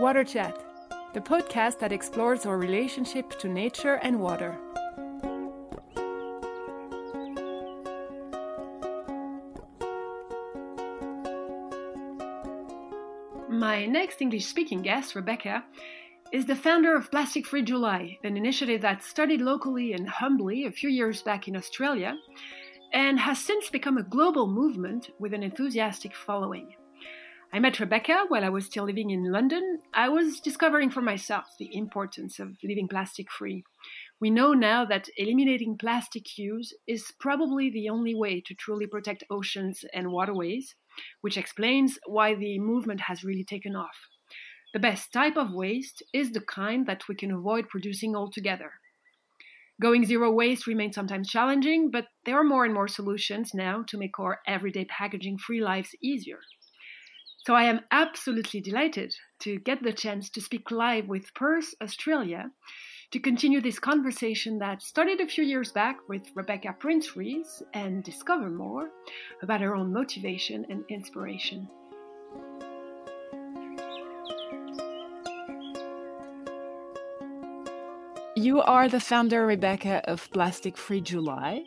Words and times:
Water 0.00 0.24
Chat, 0.24 0.56
the 1.12 1.20
podcast 1.20 1.78
that 1.80 1.92
explores 1.92 2.46
our 2.46 2.56
relationship 2.56 3.38
to 3.38 3.48
nature 3.48 3.96
and 3.96 4.18
water. 4.18 4.58
My 13.48 13.84
next 13.84 14.22
English 14.22 14.46
speaking 14.46 14.80
guest, 14.80 15.14
Rebecca, 15.14 15.64
is 16.32 16.46
the 16.46 16.56
founder 16.56 16.94
of 16.94 17.10
Plastic 17.10 17.46
Free 17.46 17.62
July, 17.62 18.16
an 18.24 18.36
initiative 18.36 18.80
that 18.82 19.02
started 19.02 19.40
locally 19.40 19.92
and 19.92 20.08
humbly 20.08 20.64
a 20.64 20.72
few 20.72 20.88
years 20.88 21.22
back 21.22 21.46
in 21.46 21.56
Australia 21.56 22.16
and 22.92 23.20
has 23.20 23.38
since 23.38 23.68
become 23.68 23.98
a 23.98 24.02
global 24.02 24.46
movement 24.46 25.10
with 25.18 25.34
an 25.34 25.42
enthusiastic 25.42 26.14
following. 26.14 26.74
I 27.52 27.58
met 27.58 27.80
Rebecca 27.80 28.26
while 28.28 28.44
I 28.44 28.48
was 28.48 28.66
still 28.66 28.84
living 28.84 29.10
in 29.10 29.32
London. 29.32 29.80
I 29.92 30.08
was 30.08 30.38
discovering 30.38 30.88
for 30.88 31.00
myself 31.00 31.46
the 31.58 31.74
importance 31.76 32.38
of 32.38 32.56
living 32.62 32.86
plastic 32.86 33.28
free. 33.28 33.64
We 34.20 34.30
know 34.30 34.52
now 34.52 34.84
that 34.84 35.08
eliminating 35.16 35.76
plastic 35.76 36.38
use 36.38 36.72
is 36.86 37.12
probably 37.18 37.68
the 37.68 37.88
only 37.88 38.14
way 38.14 38.40
to 38.42 38.54
truly 38.54 38.86
protect 38.86 39.24
oceans 39.30 39.84
and 39.92 40.12
waterways, 40.12 40.76
which 41.22 41.36
explains 41.36 41.98
why 42.06 42.36
the 42.36 42.60
movement 42.60 43.00
has 43.00 43.24
really 43.24 43.44
taken 43.44 43.74
off. 43.74 44.06
The 44.72 44.78
best 44.78 45.12
type 45.12 45.36
of 45.36 45.52
waste 45.52 46.04
is 46.12 46.30
the 46.30 46.40
kind 46.42 46.86
that 46.86 47.08
we 47.08 47.16
can 47.16 47.32
avoid 47.32 47.68
producing 47.68 48.14
altogether. 48.14 48.74
Going 49.80 50.06
zero 50.06 50.30
waste 50.30 50.68
remains 50.68 50.94
sometimes 50.94 51.28
challenging, 51.28 51.90
but 51.90 52.06
there 52.24 52.38
are 52.38 52.44
more 52.44 52.64
and 52.64 52.72
more 52.72 52.86
solutions 52.86 53.54
now 53.54 53.82
to 53.88 53.98
make 53.98 54.20
our 54.20 54.38
everyday 54.46 54.84
packaging 54.84 55.38
free 55.38 55.60
lives 55.60 55.96
easier. 56.00 56.38
So 57.46 57.54
I 57.54 57.64
am 57.64 57.80
absolutely 57.90 58.60
delighted 58.60 59.14
to 59.40 59.58
get 59.60 59.82
the 59.82 59.94
chance 59.94 60.28
to 60.30 60.42
speak 60.42 60.70
live 60.70 61.08
with 61.08 61.32
Perth, 61.34 61.74
Australia, 61.82 62.50
to 63.12 63.18
continue 63.18 63.62
this 63.62 63.78
conversation 63.78 64.58
that 64.58 64.82
started 64.82 65.20
a 65.20 65.26
few 65.26 65.42
years 65.42 65.72
back 65.72 65.96
with 66.06 66.30
Rebecca 66.34 66.76
Prince-Ruiz 66.78 67.62
and 67.72 68.04
discover 68.04 68.50
more 68.50 68.90
about 69.42 69.62
her 69.62 69.74
own 69.74 69.90
motivation 69.90 70.66
and 70.68 70.84
inspiration. 70.90 71.66
You 78.36 78.60
are 78.60 78.86
the 78.88 79.00
founder, 79.00 79.46
Rebecca, 79.46 80.02
of 80.04 80.30
Plastic 80.30 80.76
Free 80.76 81.00
July. 81.00 81.64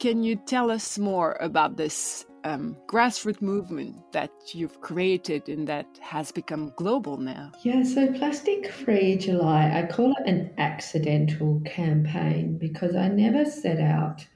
Can 0.00 0.22
you 0.22 0.36
tell 0.36 0.70
us 0.70 0.98
more 0.98 1.36
about 1.38 1.76
this 1.76 2.24
um, 2.44 2.76
grassroots 2.86 3.42
movement 3.42 3.96
that 4.12 4.30
you've 4.52 4.80
created 4.80 5.48
and 5.48 5.66
that 5.68 5.86
has 6.00 6.32
become 6.32 6.72
global 6.76 7.16
now? 7.16 7.52
Yeah, 7.62 7.82
so 7.82 8.12
Plastic 8.12 8.70
Free 8.70 9.16
July, 9.16 9.70
I 9.78 9.92
call 9.92 10.12
it 10.12 10.26
an 10.26 10.52
accidental 10.58 11.60
campaign 11.64 12.58
because 12.58 12.96
I 12.96 13.08
never 13.08 13.44
set 13.44 13.80
out 13.80 14.26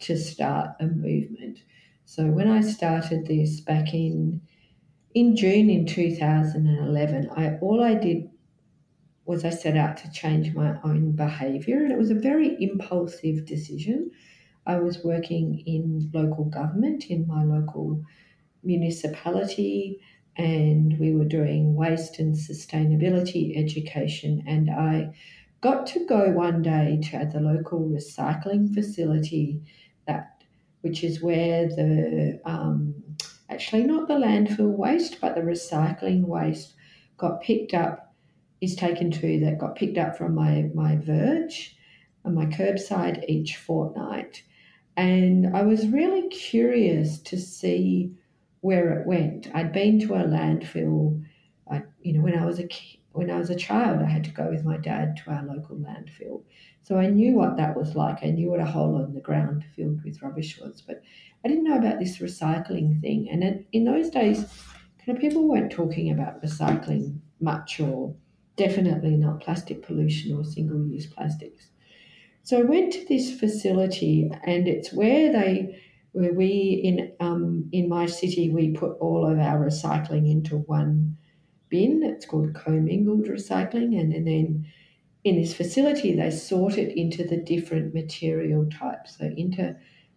to 0.00 0.16
start 0.16 0.70
a 0.80 0.86
movement. 0.86 1.60
So 2.04 2.26
when 2.26 2.48
I 2.48 2.60
started 2.60 3.26
this 3.26 3.60
back 3.60 3.94
in 3.94 4.42
in 5.14 5.36
June 5.36 5.70
in 5.70 5.86
2011, 5.86 7.30
I 7.36 7.56
all 7.58 7.82
I 7.82 7.94
did 7.94 8.28
was 9.24 9.44
I 9.44 9.50
set 9.50 9.76
out 9.76 9.96
to 9.98 10.10
change 10.10 10.54
my 10.54 10.76
own 10.84 11.12
behavior 11.12 11.78
and 11.78 11.92
it 11.92 11.98
was 11.98 12.10
a 12.10 12.14
very 12.14 12.56
impulsive 12.62 13.46
decision. 13.46 14.10
I 14.66 14.76
was 14.76 15.04
working 15.04 15.62
in 15.66 16.10
local 16.12 16.44
government 16.46 17.06
in 17.10 17.26
my 17.26 17.44
local 17.44 18.02
municipality, 18.62 20.00
and 20.36 20.98
we 20.98 21.14
were 21.14 21.24
doing 21.26 21.74
waste 21.74 22.18
and 22.18 22.34
sustainability 22.34 23.56
education. 23.56 24.42
And 24.46 24.70
I 24.70 25.14
got 25.60 25.86
to 25.88 26.06
go 26.06 26.30
one 26.30 26.62
day 26.62 27.00
to 27.10 27.30
the 27.32 27.40
local 27.40 27.80
recycling 27.88 28.74
facility 28.74 29.62
that 30.06 30.42
which 30.82 31.02
is 31.02 31.22
where 31.22 31.66
the 31.66 32.38
um, 32.44 32.94
actually 33.48 33.84
not 33.84 34.06
the 34.06 34.14
landfill 34.14 34.76
waste 34.76 35.18
but 35.22 35.34
the 35.34 35.40
recycling 35.40 36.26
waste 36.26 36.74
got 37.16 37.40
picked 37.40 37.72
up 37.72 38.14
is 38.60 38.76
taken 38.76 39.10
to 39.10 39.40
that 39.40 39.58
got 39.58 39.74
picked 39.76 39.96
up 39.96 40.18
from 40.18 40.34
my 40.34 40.70
my 40.74 40.96
verge 40.96 41.74
and 42.24 42.34
my 42.34 42.44
curbside 42.44 43.24
each 43.26 43.56
fortnight 43.56 44.42
and 44.96 45.56
I 45.56 45.62
was 45.62 45.88
really 45.88 46.28
curious 46.28 47.18
to 47.22 47.38
see 47.38 48.14
where 48.60 48.98
it 48.98 49.06
went. 49.06 49.48
I'd 49.54 49.72
been 49.72 50.00
to 50.00 50.14
a 50.14 50.24
landfill, 50.24 51.24
I, 51.70 51.82
you 52.02 52.12
know, 52.14 52.20
when 52.20 52.38
I 52.38 52.44
was 52.46 52.60
a 52.60 52.68
when 53.12 53.30
I 53.30 53.38
was 53.38 53.50
a 53.50 53.54
child, 53.54 54.02
I 54.02 54.06
had 54.06 54.24
to 54.24 54.30
go 54.30 54.50
with 54.50 54.64
my 54.64 54.76
dad 54.76 55.16
to 55.18 55.30
our 55.30 55.44
local 55.44 55.76
landfill, 55.76 56.42
so 56.82 56.98
I 56.98 57.06
knew 57.06 57.34
what 57.34 57.56
that 57.56 57.76
was 57.76 57.94
like. 57.94 58.24
I 58.24 58.30
knew 58.30 58.50
what 58.50 58.60
a 58.60 58.64
hole 58.66 59.02
in 59.04 59.14
the 59.14 59.20
ground 59.20 59.64
filled 59.76 60.02
with 60.04 60.20
rubbish 60.22 60.58
was, 60.60 60.82
but 60.82 61.02
I 61.44 61.48
didn't 61.48 61.64
know 61.64 61.78
about 61.78 61.98
this 62.00 62.18
recycling 62.18 63.00
thing. 63.00 63.28
And 63.30 63.44
it, 63.44 63.66
in 63.72 63.84
those 63.84 64.10
days, 64.10 64.44
kind 65.04 65.16
of 65.16 65.20
people 65.20 65.48
weren't 65.48 65.70
talking 65.72 66.10
about 66.10 66.42
recycling 66.42 67.20
much, 67.40 67.78
or 67.80 68.14
definitely 68.56 69.16
not 69.16 69.40
plastic 69.40 69.82
pollution 69.82 70.36
or 70.36 70.44
single-use 70.44 71.06
plastics. 71.06 71.70
So 72.44 72.58
I 72.58 72.62
went 72.62 72.92
to 72.92 73.04
this 73.06 73.32
facility, 73.32 74.30
and 74.44 74.68
it's 74.68 74.92
where 74.92 75.32
they, 75.32 75.80
where 76.12 76.34
we 76.34 76.80
in 76.84 77.12
um, 77.18 77.70
in 77.72 77.88
my 77.88 78.04
city, 78.04 78.50
we 78.50 78.72
put 78.72 78.98
all 79.00 79.26
of 79.26 79.38
our 79.38 79.66
recycling 79.66 80.30
into 80.30 80.58
one 80.58 81.16
bin. 81.70 82.02
It's 82.02 82.26
called 82.26 82.54
commingled 82.54 83.24
recycling, 83.24 83.98
and, 83.98 84.12
and 84.12 84.26
then 84.26 84.66
in 85.24 85.40
this 85.40 85.54
facility, 85.54 86.14
they 86.14 86.30
sort 86.30 86.76
it 86.76 86.94
into 86.98 87.24
the 87.26 87.38
different 87.38 87.94
material 87.94 88.68
types, 88.68 89.16
so 89.16 89.24
into 89.24 89.74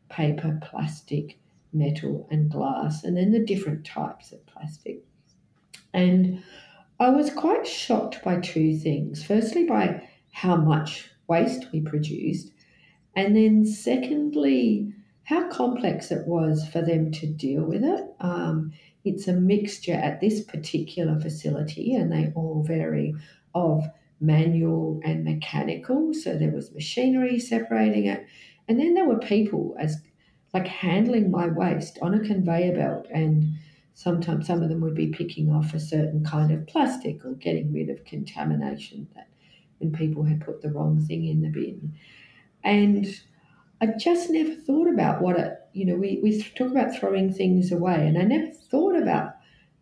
paper, 0.10 0.60
plastic, 0.62 1.40
metal, 1.72 2.28
and 2.30 2.52
glass, 2.52 3.06
and 3.06 3.16
then 3.16 3.32
the 3.32 3.46
different 3.46 3.86
types 3.86 4.34
of 4.34 4.46
plastic. 4.48 5.02
And 5.94 6.44
I 7.00 7.10
was 7.10 7.30
quite 7.30 7.66
shocked 7.66 8.22
by 8.22 8.42
two 8.42 8.78
things. 8.78 9.24
Firstly, 9.24 9.64
by 9.64 10.10
how 10.34 10.58
much 10.58 11.10
waste 11.28 11.68
we 11.72 11.82
produced. 11.82 12.52
And 13.16 13.36
then, 13.36 13.66
secondly, 13.66 14.94
how 15.24 15.50
complex 15.50 16.12
it 16.12 16.26
was 16.28 16.68
for 16.68 16.82
them 16.82 17.12
to 17.12 17.28
deal 17.28 17.64
with 17.64 17.84
it. 17.84 18.06
Um, 18.20 18.72
it's 19.04 19.28
a 19.28 19.34
mixture 19.34 19.94
at 19.94 20.22
this 20.22 20.42
particular 20.42 21.20
facility, 21.20 21.96
and 21.96 22.12
they 22.12 22.32
all 22.36 22.64
vary 22.64 23.16
of 23.56 23.84
manual 24.20 25.00
and 25.04 25.24
mechanical. 25.24 26.14
So 26.14 26.38
there 26.38 26.52
was 26.52 26.74
machinery 26.74 27.40
separating 27.40 28.06
it, 28.06 28.26
and 28.68 28.80
then 28.80 28.94
there 28.94 29.06
were 29.06 29.20
people 29.20 29.76
as 29.80 29.98
like 30.54 30.68
handling 30.68 31.30
my 31.30 31.48
waste 31.48 32.00
on 32.02 32.14
a 32.14 32.26
conveyor 32.26 32.76
belt, 32.76 33.08
and 33.14 33.54
sometimes 33.94 34.48
some 34.48 34.62
of 34.62 34.70
them 34.70 34.82
would 34.82 34.96
be 34.96 35.08
picking 35.08 35.52
off 35.52 35.74
a 35.74 35.80
certain 35.80 36.24
kind 36.24 36.52
of 36.52 36.68
plastic 36.68 37.26
or 37.26 37.34
getting 37.34 37.74
rid 37.74 37.90
of 37.90 38.06
contamination 38.06 39.08
that 39.16 39.28
when 39.80 39.92
people 39.92 40.24
had 40.24 40.42
put 40.42 40.62
the 40.62 40.72
wrong 40.72 41.00
thing 41.06 41.26
in 41.26 41.42
the 41.42 41.50
bin. 41.50 41.94
And 42.64 43.08
I 43.82 43.88
just 44.00 44.30
never 44.30 44.56
thought 44.56 44.88
about 44.88 45.22
what 45.22 45.38
it, 45.38 45.54
you 45.74 45.86
know, 45.86 45.96
we, 45.96 46.20
we 46.24 46.42
talk 46.42 46.72
about 46.72 46.96
throwing 46.96 47.32
things 47.32 47.72
away, 47.72 48.08
and 48.08 48.18
I 48.18 48.24
never 48.24 48.52
thought 48.52 48.96
about 48.96 49.36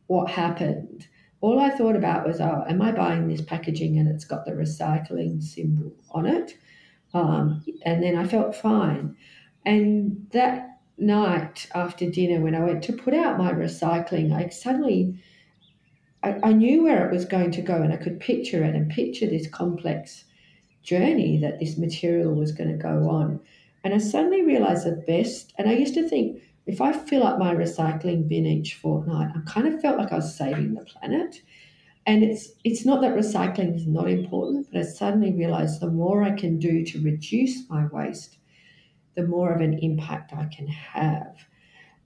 what 0.07 0.29
happened. 0.29 1.07
All 1.41 1.59
I 1.59 1.69
thought 1.69 1.95
about 1.95 2.25
was, 2.25 2.39
oh, 2.41 2.63
am 2.67 2.81
I 2.81 2.91
buying 2.91 3.27
this 3.27 3.41
packaging 3.41 3.97
and 3.99 4.07
it's 4.07 4.25
got 4.25 4.45
the 4.45 4.51
recycling 4.51 5.41
symbol 5.41 5.93
on 6.11 6.25
it? 6.25 6.57
Um, 7.13 7.63
and 7.83 8.01
then 8.03 8.17
I 8.17 8.27
felt 8.27 8.55
fine. 8.55 9.15
And 9.65 10.27
that 10.31 10.79
night 10.97 11.67
after 11.75 12.09
dinner, 12.09 12.41
when 12.41 12.55
I 12.55 12.63
went 12.63 12.83
to 12.83 12.93
put 12.93 13.13
out 13.13 13.37
my 13.37 13.51
recycling, 13.51 14.33
I 14.33 14.49
suddenly 14.49 15.21
I, 16.25 16.39
I 16.43 16.53
knew 16.53 16.83
where 16.83 17.07
it 17.07 17.13
was 17.13 17.25
going 17.25 17.51
to 17.51 17.61
go 17.61 17.81
and 17.81 17.93
I 17.93 17.97
could 17.97 18.19
picture 18.19 18.63
it 18.63 18.73
and 18.73 18.89
picture 18.89 19.27
this 19.27 19.47
complex 19.47 20.25
journey 20.81 21.37
that 21.37 21.59
this 21.59 21.77
material 21.77 22.33
was 22.33 22.51
going 22.51 22.71
to 22.71 22.81
go 22.81 23.09
on. 23.09 23.39
And 23.83 23.93
I 23.93 23.99
suddenly 23.99 24.41
realized 24.41 24.85
the 24.85 25.03
best, 25.07 25.53
and 25.57 25.69
I 25.69 25.73
used 25.73 25.93
to 25.93 26.09
think 26.09 26.41
if 26.65 26.81
I 26.81 26.91
fill 26.91 27.23
up 27.23 27.37
my 27.37 27.53
recycling 27.53 28.27
bin 28.27 28.47
each 28.47 28.73
fortnight, 28.73 29.29
I 29.35 29.39
kind 29.45 29.67
of 29.67 29.79
felt 29.79 29.99
like 29.99 30.11
I 30.11 30.15
was 30.15 30.35
saving 30.35 30.73
the 30.73 30.83
planet. 30.83 31.43
And 32.07 32.23
it's 32.23 32.49
it's 32.63 32.85
not 32.85 33.01
that 33.01 33.15
recycling 33.15 33.75
is 33.75 33.85
not 33.85 34.09
important, 34.09 34.67
but 34.71 34.79
I 34.79 34.83
suddenly 34.83 35.31
realized 35.31 35.79
the 35.79 35.91
more 35.91 36.23
I 36.23 36.31
can 36.31 36.57
do 36.57 36.83
to 36.85 37.03
reduce 37.03 37.69
my 37.69 37.85
waste, 37.87 38.37
the 39.15 39.27
more 39.27 39.51
of 39.51 39.61
an 39.61 39.77
impact 39.79 40.33
I 40.33 40.45
can 40.45 40.67
have. 40.67 41.35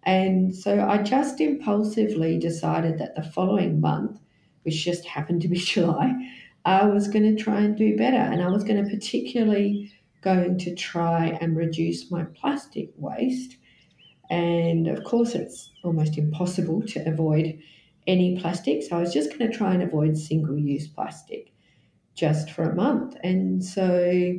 And 0.04 0.56
so 0.56 0.88
I 0.88 1.04
just 1.04 1.42
impulsively 1.42 2.38
decided 2.40 2.98
that 3.00 3.16
the 3.16 3.24
following 3.24 3.82
month, 3.82 4.20
which 4.64 4.84
just 4.84 5.06
happened 5.06 5.42
to 5.42 5.48
be 5.48 5.58
July, 5.60 6.14
I 6.66 6.86
was 6.86 7.08
going 7.08 7.36
to 7.36 7.42
try 7.42 7.62
and 7.62 7.78
do 7.78 7.98
better. 7.98 8.18
And 8.18 8.42
I 8.42 8.50
was 8.50 8.64
going 8.64 8.84
to 8.84 8.90
particularly 8.90 9.92
going 10.22 10.58
to 10.60 10.76
try 10.76 11.38
and 11.42 11.56
reduce 11.56 12.12
my 12.12 12.24
plastic 12.24 12.92
waste. 12.98 13.58
And 14.30 14.88
of 14.88 15.04
course, 15.04 15.36
it's 15.36 15.72
almost 15.84 16.18
impossible 16.18 16.84
to 16.88 17.08
avoid 17.08 17.60
any 18.08 18.40
plastic. 18.40 18.84
So 18.84 18.98
I 18.98 19.02
was 19.02 19.14
just 19.14 19.30
going 19.30 19.50
to 19.50 19.58
try 19.58 19.74
and 19.74 19.84
avoid 19.84 20.18
single 20.18 20.58
use 20.58 20.88
plastic 20.88 21.52
just 22.16 22.52
for 22.52 22.64
a 22.64 22.76
month. 22.76 23.16
And 23.24 23.64
so 23.64 24.34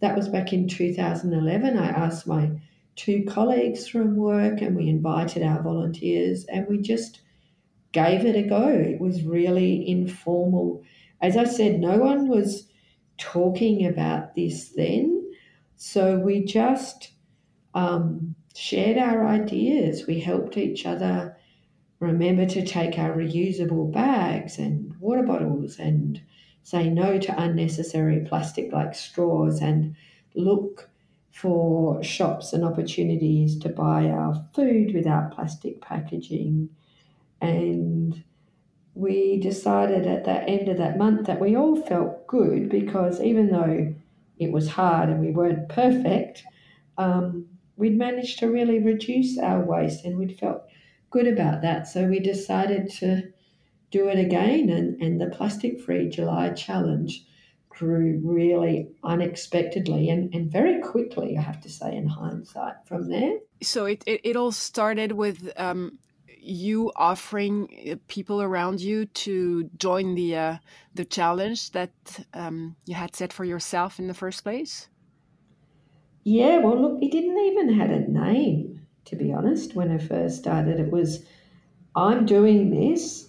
that 0.00 0.16
was 0.16 0.28
back 0.28 0.52
in 0.52 0.68
2011. 0.68 1.78
I 1.78 1.88
asked 1.88 2.26
my 2.26 2.50
two 2.96 3.24
colleagues 3.24 3.86
from 3.86 4.16
work 4.16 4.60
and 4.62 4.74
we 4.74 4.88
invited 4.88 5.42
our 5.42 5.62
volunteers 5.62 6.44
and 6.46 6.66
we 6.66 6.78
just 6.78 7.20
gave 7.92 8.24
it 8.24 8.36
a 8.36 8.48
go. 8.48 8.68
It 8.68 9.00
was 9.00 9.22
really 9.22 9.88
informal. 9.88 10.82
As 11.20 11.36
I 11.36 11.44
said, 11.44 11.78
no 11.78 11.98
one 11.98 12.28
was 12.28 12.68
talking 13.18 13.86
about 13.86 14.34
this 14.34 14.70
then. 14.70 15.30
So 15.76 16.18
we 16.18 16.44
just 16.44 17.12
um, 17.74 18.34
shared 18.54 18.98
our 18.98 19.26
ideas. 19.26 20.06
We 20.06 20.20
helped 20.20 20.56
each 20.56 20.86
other 20.86 21.36
remember 22.00 22.46
to 22.46 22.64
take 22.64 22.98
our 22.98 23.16
reusable 23.16 23.90
bags 23.92 24.58
and 24.58 24.94
water 25.00 25.22
bottles 25.22 25.78
and 25.78 26.20
say 26.62 26.90
no 26.90 27.18
to 27.18 27.42
unnecessary 27.42 28.24
plastic 28.26 28.72
like 28.72 28.94
straws 28.94 29.60
and 29.60 29.94
look 30.34 30.90
for 31.36 32.02
shops 32.02 32.54
and 32.54 32.64
opportunities 32.64 33.58
to 33.58 33.68
buy 33.68 34.08
our 34.08 34.42
food 34.54 34.94
without 34.94 35.32
plastic 35.32 35.82
packaging. 35.82 36.70
And 37.42 38.24
we 38.94 39.38
decided 39.38 40.06
at 40.06 40.24
the 40.24 40.42
end 40.44 40.70
of 40.70 40.78
that 40.78 40.96
month 40.96 41.26
that 41.26 41.38
we 41.38 41.54
all 41.54 41.76
felt 41.76 42.26
good 42.26 42.70
because 42.70 43.20
even 43.20 43.50
though 43.50 43.94
it 44.38 44.50
was 44.50 44.70
hard 44.70 45.10
and 45.10 45.20
we 45.20 45.30
weren't 45.30 45.68
perfect, 45.68 46.42
um, 46.96 47.46
we'd 47.76 47.98
managed 47.98 48.38
to 48.38 48.50
really 48.50 48.78
reduce 48.78 49.36
our 49.38 49.62
waste 49.62 50.06
and 50.06 50.16
we'd 50.16 50.38
felt 50.38 50.62
good 51.10 51.26
about 51.26 51.60
that. 51.60 51.86
So 51.86 52.06
we 52.06 52.18
decided 52.18 52.88
to 52.92 53.24
do 53.90 54.08
it 54.08 54.18
again, 54.18 54.70
and, 54.70 55.00
and 55.02 55.20
the 55.20 55.26
Plastic 55.26 55.80
Free 55.80 56.08
July 56.08 56.50
Challenge 56.50 57.24
grew 57.76 58.20
really 58.24 58.88
unexpectedly 59.04 60.08
and, 60.08 60.34
and 60.34 60.50
very 60.50 60.80
quickly, 60.80 61.36
I 61.38 61.42
have 61.42 61.60
to 61.62 61.68
say, 61.68 61.94
in 61.94 62.06
hindsight, 62.06 62.74
from 62.86 63.08
there. 63.08 63.38
So 63.62 63.84
it, 63.84 64.02
it, 64.06 64.20
it 64.24 64.36
all 64.36 64.52
started 64.52 65.12
with 65.12 65.52
um, 65.56 65.98
you 66.46 66.92
offering 66.96 67.68
uh, 67.90 67.96
people 68.08 68.40
around 68.40 68.80
you 68.80 69.06
to 69.06 69.68
join 69.76 70.14
the 70.14 70.36
uh, 70.36 70.56
the 70.94 71.04
challenge 71.04 71.72
that 71.72 71.92
um, 72.32 72.76
you 72.86 72.94
had 72.94 73.14
set 73.14 73.32
for 73.32 73.44
yourself 73.44 73.98
in 73.98 74.06
the 74.06 74.14
first 74.14 74.42
place? 74.44 74.88
Yeah, 76.24 76.58
well, 76.58 76.80
look, 76.80 77.02
it 77.02 77.12
didn't 77.12 77.38
even 77.38 77.78
had 77.78 77.90
a 77.90 78.10
name, 78.10 78.80
to 79.04 79.16
be 79.16 79.32
honest. 79.32 79.74
When 79.74 79.92
I 79.92 79.98
first 79.98 80.38
started, 80.38 80.80
it 80.80 80.90
was, 80.90 81.24
"I'm 81.94 82.26
doing 82.26 82.70
this, 82.70 83.25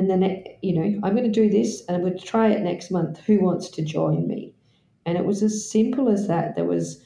and 0.00 0.22
then 0.22 0.44
you 0.62 0.74
know, 0.74 1.00
I'm 1.02 1.14
going 1.14 1.30
to 1.30 1.40
do 1.42 1.50
this, 1.50 1.84
and 1.86 1.96
I'm 1.96 2.02
going 2.02 2.18
to 2.18 2.24
try 2.24 2.48
it 2.48 2.62
next 2.62 2.90
month. 2.90 3.20
Who 3.20 3.40
wants 3.40 3.68
to 3.70 3.82
join 3.82 4.26
me?" 4.26 4.54
And 5.06 5.16
it 5.18 5.24
was 5.24 5.42
as 5.42 5.70
simple 5.70 6.08
as 6.08 6.26
that. 6.28 6.56
There 6.56 6.64
was 6.64 7.02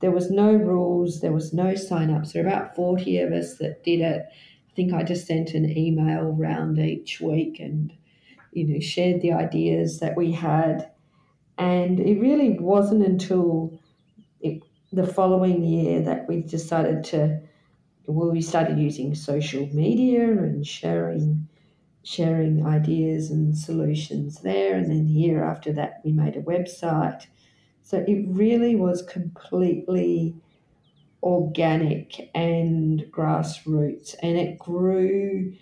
there 0.00 0.10
was 0.10 0.30
no 0.30 0.52
rules, 0.52 1.20
there 1.20 1.32
was 1.32 1.52
no 1.52 1.74
sign 1.74 2.10
ups. 2.10 2.32
There 2.32 2.42
were 2.42 2.48
about 2.48 2.76
40 2.76 3.18
of 3.18 3.32
us 3.32 3.56
that 3.58 3.82
did 3.82 4.00
it 4.00 4.26
I 4.70 4.74
think 4.76 4.92
I 4.92 5.04
just 5.04 5.26
sent 5.26 5.54
an 5.54 5.74
email 5.76 6.32
round 6.32 6.78
each 6.78 7.18
week 7.18 7.60
and, 7.60 7.94
you 8.52 8.66
know, 8.66 8.78
shared 8.78 9.22
the 9.22 9.32
ideas 9.32 10.00
that 10.00 10.18
we 10.18 10.32
had. 10.32 10.90
And 11.56 11.98
it 11.98 12.20
really 12.20 12.58
wasn't 12.58 13.02
until 13.02 13.80
it, 14.42 14.62
the 14.92 15.06
following 15.06 15.64
year 15.64 16.02
that 16.02 16.28
we 16.28 16.42
decided 16.42 17.04
to, 17.04 17.40
well, 18.06 18.30
we 18.30 18.42
started 18.42 18.78
using 18.78 19.14
social 19.14 19.66
media 19.72 20.24
and 20.30 20.66
sharing 20.66 21.48
sharing 22.06 22.64
ideas 22.64 23.30
and 23.30 23.58
solutions 23.58 24.42
there. 24.42 24.76
And 24.76 24.88
then 24.88 25.06
the 25.06 25.12
year 25.12 25.42
after 25.44 25.72
that, 25.72 26.00
we 26.04 26.12
made 26.12 26.36
a 26.36 26.42
website. 26.42 27.26
So 27.82 28.04
it 28.06 28.24
really 28.28 28.76
was 28.76 29.02
completely 29.02 30.36
organic 31.22 32.30
and 32.34 33.00
grassroots, 33.10 34.14
and 34.22 34.38
it 34.38 34.58
grew 34.58 35.54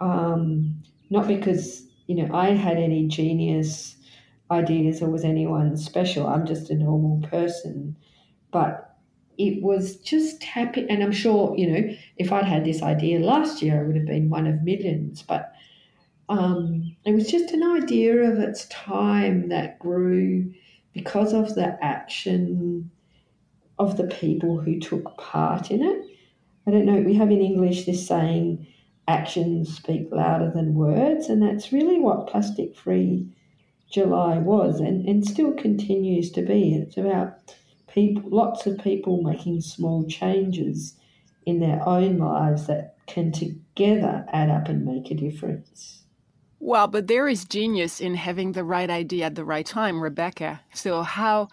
um, 0.00 0.82
not 1.10 1.28
because 1.28 1.86
you 2.06 2.14
know 2.14 2.34
I 2.34 2.50
had 2.50 2.78
any 2.78 3.06
genius 3.08 3.96
ideas 4.50 5.02
or 5.02 5.10
was 5.10 5.24
anyone 5.24 5.76
special. 5.76 6.26
I'm 6.26 6.46
just 6.46 6.70
a 6.70 6.74
normal 6.74 7.26
person, 7.28 7.96
but 8.50 8.96
it 9.38 9.62
was 9.62 9.96
just 9.96 10.42
happy. 10.42 10.86
And 10.88 11.02
I'm 11.02 11.12
sure 11.12 11.54
you 11.56 11.70
know 11.70 11.96
if 12.16 12.32
I'd 12.32 12.44
had 12.44 12.64
this 12.64 12.82
idea 12.82 13.20
last 13.20 13.62
year, 13.62 13.82
I 13.82 13.86
would 13.86 13.96
have 13.96 14.06
been 14.06 14.30
one 14.30 14.46
of 14.46 14.62
millions. 14.62 15.22
But 15.22 15.52
um, 16.32 16.96
it 17.04 17.12
was 17.12 17.30
just 17.30 17.52
an 17.52 17.62
idea 17.62 18.22
of 18.22 18.38
its 18.38 18.64
time 18.68 19.50
that 19.50 19.78
grew 19.78 20.50
because 20.94 21.34
of 21.34 21.54
the 21.54 21.76
action 21.84 22.90
of 23.78 23.98
the 23.98 24.06
people 24.06 24.58
who 24.58 24.80
took 24.80 25.18
part 25.18 25.70
in 25.70 25.82
it. 25.82 26.04
I 26.66 26.70
don't 26.70 26.86
know, 26.86 27.00
we 27.00 27.14
have 27.14 27.30
in 27.30 27.42
English 27.42 27.84
this 27.84 28.06
saying, 28.06 28.66
actions 29.06 29.76
speak 29.76 30.08
louder 30.10 30.50
than 30.50 30.74
words, 30.74 31.28
and 31.28 31.42
that's 31.42 31.72
really 31.72 31.98
what 31.98 32.28
Plastic 32.28 32.74
Free 32.76 33.28
July 33.90 34.38
was 34.38 34.80
and, 34.80 35.06
and 35.06 35.26
still 35.26 35.52
continues 35.52 36.30
to 36.30 36.40
be. 36.40 36.76
It's 36.76 36.96
about 36.96 37.54
people, 37.92 38.22
lots 38.30 38.66
of 38.66 38.78
people 38.78 39.22
making 39.22 39.60
small 39.60 40.06
changes 40.06 40.94
in 41.44 41.60
their 41.60 41.86
own 41.86 42.16
lives 42.16 42.68
that 42.68 42.96
can 43.06 43.32
together 43.32 44.24
add 44.32 44.48
up 44.48 44.68
and 44.70 44.86
make 44.86 45.10
a 45.10 45.14
difference. 45.14 46.01
Well, 46.64 46.86
but 46.86 47.08
there 47.08 47.26
is 47.26 47.44
genius 47.44 48.00
in 48.00 48.14
having 48.14 48.52
the 48.52 48.62
right 48.62 48.88
idea 48.88 49.26
at 49.26 49.34
the 49.34 49.44
right 49.44 49.66
time, 49.66 50.00
Rebecca. 50.00 50.60
So 50.72 51.02
how 51.02 51.48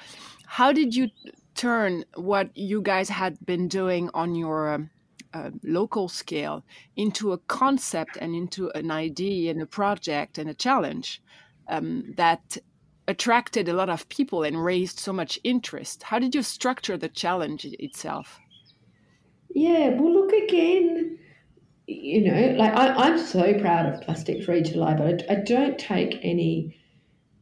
how 0.45 0.71
did 0.71 0.95
you 0.95 1.09
turn 1.55 2.05
what 2.13 2.55
you 2.55 2.79
guys 2.83 3.09
had 3.09 3.43
been 3.43 3.67
doing 3.67 4.11
on 4.13 4.35
your 4.35 4.71
um, 4.75 4.91
uh, 5.33 5.49
local 5.63 6.09
scale 6.09 6.63
into 6.95 7.31
a 7.31 7.39
concept 7.39 8.17
and 8.21 8.35
into 8.35 8.69
an 8.75 8.91
idea 8.91 9.49
and 9.49 9.63
a 9.63 9.65
project 9.65 10.37
and 10.37 10.47
a 10.47 10.53
challenge 10.53 11.23
um, 11.69 12.13
that 12.15 12.57
attracted 13.07 13.67
a 13.67 13.73
lot 13.73 13.89
of 13.89 14.07
people 14.09 14.43
and 14.43 14.63
raised 14.63 14.99
so 14.99 15.11
much 15.11 15.39
interest. 15.43 16.03
How 16.03 16.19
did 16.19 16.35
you 16.35 16.43
structure 16.43 16.97
the 16.97 17.09
challenge 17.09 17.65
itself? 17.65 18.39
Yeah, 19.55 19.89
well, 19.89 20.13
look 20.13 20.33
again. 20.33 21.17
You 21.91 22.21
know, 22.31 22.55
like 22.57 22.73
I, 22.73 23.07
am 23.07 23.17
so 23.17 23.53
proud 23.59 23.87
of 23.87 24.01
Plastic 24.01 24.43
Free 24.43 24.61
July, 24.61 24.93
but 24.93 25.25
I, 25.29 25.33
I 25.33 25.35
don't 25.37 25.79
take 25.79 26.19
any 26.21 26.77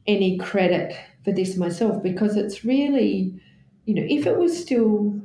any 0.06 0.38
credit 0.38 0.96
for 1.26 1.34
this 1.34 1.58
myself 1.58 2.02
because 2.02 2.38
it's 2.38 2.64
really 2.64 3.42
you 3.88 3.94
know, 3.96 4.06
if 4.08 4.28
it 4.28 4.38
was 4.38 4.62
still, 4.62 5.18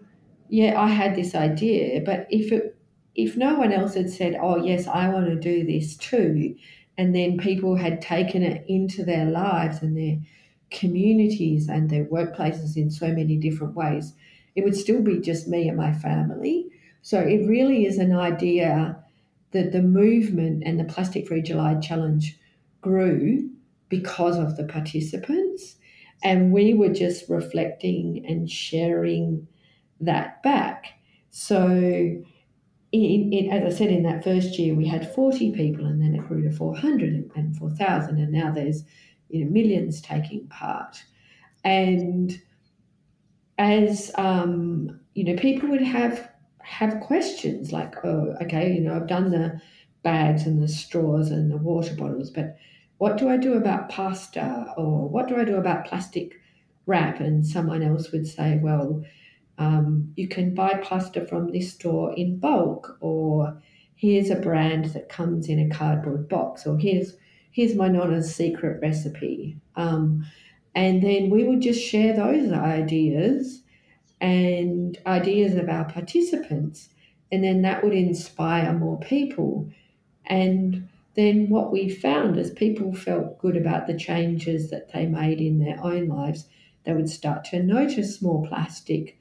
yeah, 0.48 0.80
I 0.80 0.86
had 0.86 1.16
this 1.16 1.34
idea, 1.34 2.00
but 2.00 2.28
if 2.30 2.52
it, 2.52 2.76
if 3.16 3.36
no 3.36 3.56
one 3.56 3.72
else 3.72 3.94
had 3.94 4.08
said, 4.08 4.38
oh, 4.40 4.64
yes, 4.64 4.86
I 4.86 5.08
want 5.08 5.26
to 5.26 5.34
do 5.34 5.66
this 5.66 5.96
too, 5.96 6.54
and 6.96 7.12
then 7.12 7.38
people 7.38 7.74
had 7.74 8.00
taken 8.00 8.44
it 8.44 8.64
into 8.68 9.04
their 9.04 9.26
lives 9.26 9.82
and 9.82 9.96
their 9.96 10.18
communities 10.70 11.68
and 11.68 11.90
their 11.90 12.04
workplaces 12.04 12.76
in 12.76 12.88
so 12.88 13.08
many 13.08 13.36
different 13.36 13.74
ways, 13.74 14.14
it 14.54 14.62
would 14.62 14.76
still 14.76 15.02
be 15.02 15.18
just 15.18 15.48
me 15.48 15.66
and 15.66 15.76
my 15.76 15.92
family. 15.92 16.68
So 17.02 17.18
it 17.18 17.48
really 17.48 17.84
is 17.84 17.98
an 17.98 18.14
idea 18.14 19.01
that 19.52 19.72
the 19.72 19.82
movement 19.82 20.62
and 20.66 20.78
the 20.78 20.84
Plastic 20.84 21.28
Free 21.28 21.42
July 21.42 21.78
Challenge 21.80 22.38
grew 22.80 23.50
because 23.88 24.38
of 24.38 24.56
the 24.56 24.64
participants. 24.64 25.76
And 26.24 26.52
we 26.52 26.74
were 26.74 26.92
just 26.92 27.28
reflecting 27.28 28.24
and 28.26 28.50
sharing 28.50 29.46
that 30.00 30.42
back. 30.42 30.86
So, 31.30 31.66
in, 32.92 33.32
in, 33.32 33.50
as 33.50 33.74
I 33.74 33.76
said, 33.76 33.90
in 33.90 34.02
that 34.02 34.22
first 34.22 34.58
year, 34.58 34.74
we 34.74 34.86
had 34.86 35.14
40 35.14 35.52
people, 35.52 35.86
and 35.86 36.02
then 36.02 36.14
it 36.14 36.28
grew 36.28 36.42
to 36.42 36.54
400 36.54 37.30
and 37.34 37.56
4,000, 37.56 38.18
and 38.18 38.32
now 38.32 38.50
there's 38.52 38.84
you 39.30 39.44
know 39.44 39.50
millions 39.50 40.00
taking 40.02 40.46
part. 40.48 41.02
And 41.64 42.40
as 43.58 44.10
um, 44.16 45.00
you 45.14 45.24
know, 45.24 45.36
people 45.36 45.68
would 45.70 45.82
have 45.82 46.31
have 46.72 47.00
questions 47.00 47.72
like, 47.72 47.94
"Oh, 48.04 48.34
okay, 48.42 48.72
you 48.72 48.80
know, 48.80 48.94
I've 48.96 49.06
done 49.06 49.30
the 49.30 49.60
bags 50.02 50.46
and 50.46 50.62
the 50.62 50.68
straws 50.68 51.30
and 51.30 51.50
the 51.50 51.56
water 51.58 51.94
bottles, 51.94 52.30
but 52.30 52.56
what 52.98 53.18
do 53.18 53.28
I 53.28 53.36
do 53.36 53.54
about 53.54 53.88
pasta 53.88 54.72
or 54.76 55.08
what 55.08 55.28
do 55.28 55.36
I 55.36 55.44
do 55.44 55.56
about 55.56 55.86
plastic 55.86 56.32
wrap? 56.86 57.20
And 57.20 57.46
someone 57.46 57.82
else 57.82 58.10
would 58.12 58.26
say, 58.26 58.58
well, 58.62 59.04
um, 59.58 60.12
you 60.16 60.28
can 60.28 60.54
buy 60.54 60.74
pasta 60.82 61.26
from 61.26 61.52
this 61.52 61.72
store 61.72 62.14
in 62.16 62.38
bulk, 62.38 62.96
or 63.00 63.60
here's 63.94 64.30
a 64.30 64.36
brand 64.36 64.86
that 64.86 65.08
comes 65.08 65.48
in 65.48 65.58
a 65.58 65.74
cardboard 65.74 66.28
box, 66.28 66.66
or 66.66 66.78
here's 66.78 67.16
here's 67.50 67.74
my 67.74 67.88
nonna's 67.88 68.34
secret 68.34 68.80
recipe. 68.80 69.58
Um, 69.76 70.24
and 70.74 71.02
then 71.02 71.28
we 71.28 71.44
would 71.44 71.60
just 71.60 71.84
share 71.84 72.16
those 72.16 72.50
ideas 72.50 73.61
and 74.22 74.96
ideas 75.04 75.56
of 75.56 75.68
our 75.68 75.84
participants, 75.84 76.88
and 77.32 77.42
then 77.42 77.62
that 77.62 77.82
would 77.82 77.92
inspire 77.92 78.72
more 78.72 78.98
people. 79.00 79.68
And 80.26 80.88
then 81.14 81.50
what 81.50 81.72
we 81.72 81.90
found 81.90 82.38
is 82.38 82.52
people 82.52 82.94
felt 82.94 83.38
good 83.38 83.56
about 83.56 83.88
the 83.88 83.98
changes 83.98 84.70
that 84.70 84.92
they 84.92 85.06
made 85.06 85.40
in 85.40 85.58
their 85.58 85.84
own 85.84 86.06
lives. 86.06 86.46
They 86.84 86.94
would 86.94 87.10
start 87.10 87.44
to 87.46 87.62
notice 87.62 88.22
more 88.22 88.46
plastic 88.46 89.18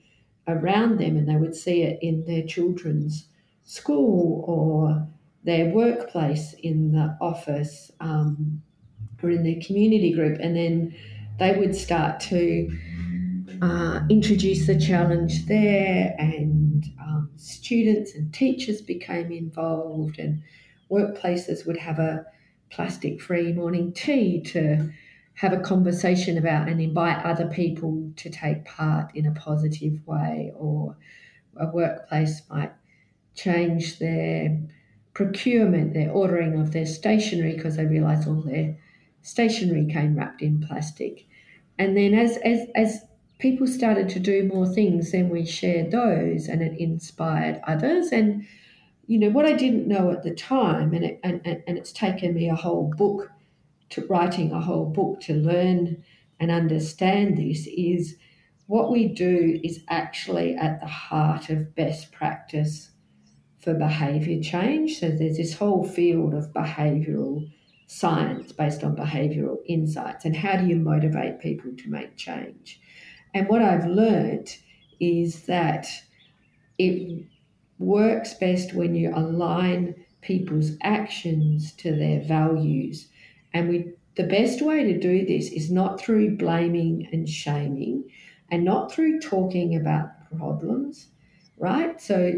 around 0.47 0.99
them 0.99 1.17
and 1.17 1.27
they 1.27 1.35
would 1.35 1.55
see 1.55 1.81
it 1.81 1.97
in 2.01 2.25
their 2.25 2.43
children's 2.43 3.25
school 3.63 4.43
or 4.47 5.07
their 5.43 5.73
workplace 5.73 6.53
in 6.61 6.91
the 6.91 7.17
office 7.19 7.91
um, 7.99 8.61
or 9.23 9.31
in 9.31 9.43
their 9.43 9.61
community 9.65 10.13
group. 10.13 10.37
And 10.39 10.55
then 10.55 10.95
they 11.39 11.57
would 11.57 11.75
start 11.75 12.19
to 12.21 12.69
uh, 13.61 14.01
introduce 14.09 14.67
the 14.67 14.79
challenge 14.79 15.45
there, 15.45 16.15
and 16.17 16.85
um, 16.99 17.29
students 17.35 18.13
and 18.15 18.33
teachers 18.33 18.81
became 18.81 19.31
involved, 19.31 20.19
and 20.19 20.41
workplaces 20.89 21.65
would 21.65 21.77
have 21.77 21.99
a 21.99 22.25
plastic 22.69 23.21
free 23.21 23.51
morning 23.53 23.91
tea 23.93 24.41
to 24.41 24.91
have 25.35 25.53
a 25.53 25.59
conversation 25.59 26.37
about 26.37 26.67
and 26.67 26.81
invite 26.81 27.25
other 27.25 27.47
people 27.47 28.11
to 28.15 28.29
take 28.29 28.63
part 28.65 29.15
in 29.15 29.25
a 29.25 29.31
positive 29.31 30.05
way, 30.05 30.51
or 30.55 30.95
a 31.57 31.67
workplace 31.67 32.41
might 32.49 32.71
change 33.35 33.99
their 33.99 34.59
procurement, 35.13 35.93
their 35.93 36.11
ordering 36.11 36.59
of 36.59 36.71
their 36.71 36.85
stationery 36.85 37.53
because 37.55 37.75
they 37.75 37.85
realised 37.85 38.27
all 38.27 38.41
their 38.41 38.77
stationery 39.21 39.87
came 39.91 40.15
wrapped 40.15 40.41
in 40.41 40.61
plastic. 40.61 41.25
And 41.77 41.97
then 41.97 42.13
as, 42.13 42.37
as, 42.37 42.67
as 42.75 43.01
people 43.41 43.65
started 43.65 44.07
to 44.07 44.19
do 44.19 44.43
more 44.43 44.67
things, 44.67 45.11
then 45.11 45.27
we 45.27 45.43
shared 45.43 45.91
those 45.91 46.47
and 46.47 46.61
it 46.61 46.79
inspired 46.79 47.59
others. 47.67 48.11
And, 48.11 48.45
you 49.07 49.17
know, 49.17 49.29
what 49.29 49.45
I 49.45 49.53
didn't 49.53 49.87
know 49.87 50.11
at 50.11 50.23
the 50.23 50.33
time, 50.33 50.93
and, 50.93 51.03
it, 51.03 51.19
and, 51.23 51.41
and 51.45 51.77
it's 51.77 51.91
taken 51.91 52.35
me 52.35 52.49
a 52.49 52.55
whole 52.55 52.93
book 52.95 53.29
to 53.89 54.05
writing 54.05 54.51
a 54.51 54.61
whole 54.61 54.85
book 54.85 55.19
to 55.21 55.33
learn 55.33 56.03
and 56.39 56.51
understand 56.51 57.37
this, 57.37 57.67
is 57.67 58.15
what 58.67 58.91
we 58.91 59.07
do 59.07 59.59
is 59.63 59.79
actually 59.89 60.55
at 60.55 60.79
the 60.79 60.87
heart 60.87 61.49
of 61.49 61.75
best 61.75 62.11
practice 62.11 62.91
for 63.59 63.73
behaviour 63.73 64.41
change. 64.41 64.99
So 64.99 65.09
there's 65.09 65.37
this 65.37 65.55
whole 65.55 65.83
field 65.83 66.33
of 66.33 66.53
behavioural 66.53 67.51
science 67.87 68.51
based 68.53 68.83
on 68.83 68.95
behavioural 68.95 69.57
insights 69.67 70.23
and 70.23 70.35
how 70.35 70.55
do 70.55 70.65
you 70.65 70.77
motivate 70.77 71.41
people 71.41 71.71
to 71.77 71.89
make 71.89 72.15
change. 72.15 72.79
And 73.33 73.47
what 73.47 73.61
I've 73.61 73.85
learned 73.85 74.55
is 74.99 75.45
that 75.45 75.87
it 76.77 77.25
works 77.79 78.33
best 78.35 78.73
when 78.73 78.95
you 78.95 79.11
align 79.15 79.95
people's 80.21 80.71
actions 80.83 81.73
to 81.73 81.95
their 81.95 82.21
values. 82.21 83.07
And 83.53 83.69
we 83.69 83.93
the 84.15 84.23
best 84.27 84.61
way 84.61 84.83
to 84.83 84.99
do 84.99 85.25
this 85.25 85.49
is 85.51 85.71
not 85.71 85.99
through 85.99 86.35
blaming 86.35 87.07
and 87.13 87.27
shaming 87.29 88.03
and 88.51 88.65
not 88.65 88.91
through 88.91 89.21
talking 89.21 89.73
about 89.75 90.09
problems, 90.37 91.07
right? 91.57 91.99
So 92.01 92.33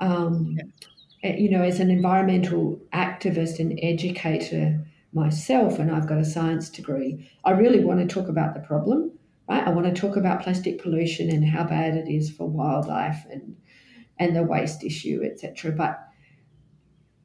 um, 0.00 0.58
eh, 1.22 1.36
you 1.36 1.50
know, 1.50 1.62
as 1.62 1.80
an 1.80 1.90
environmental 1.90 2.80
activist 2.92 3.58
and 3.58 3.78
educator 3.82 4.84
myself, 5.12 5.78
and 5.78 5.90
I've 5.90 6.06
got 6.06 6.18
a 6.18 6.24
science 6.24 6.68
degree, 6.70 7.30
I 7.44 7.52
really 7.52 7.84
want 7.84 8.00
to 8.00 8.06
talk 8.14 8.28
about 8.28 8.54
the 8.54 8.60
problem, 8.60 9.17
right? 9.48 9.66
I 9.66 9.70
want 9.70 9.92
to 9.92 10.00
talk 10.00 10.16
about 10.16 10.42
plastic 10.42 10.82
pollution 10.82 11.30
and 11.30 11.44
how 11.44 11.64
bad 11.64 11.96
it 11.96 12.08
is 12.08 12.30
for 12.30 12.48
wildlife 12.48 13.24
and 13.30 13.56
and 14.20 14.34
the 14.34 14.42
waste 14.42 14.82
issue, 14.82 15.22
etc. 15.24 15.72
But 15.72 16.00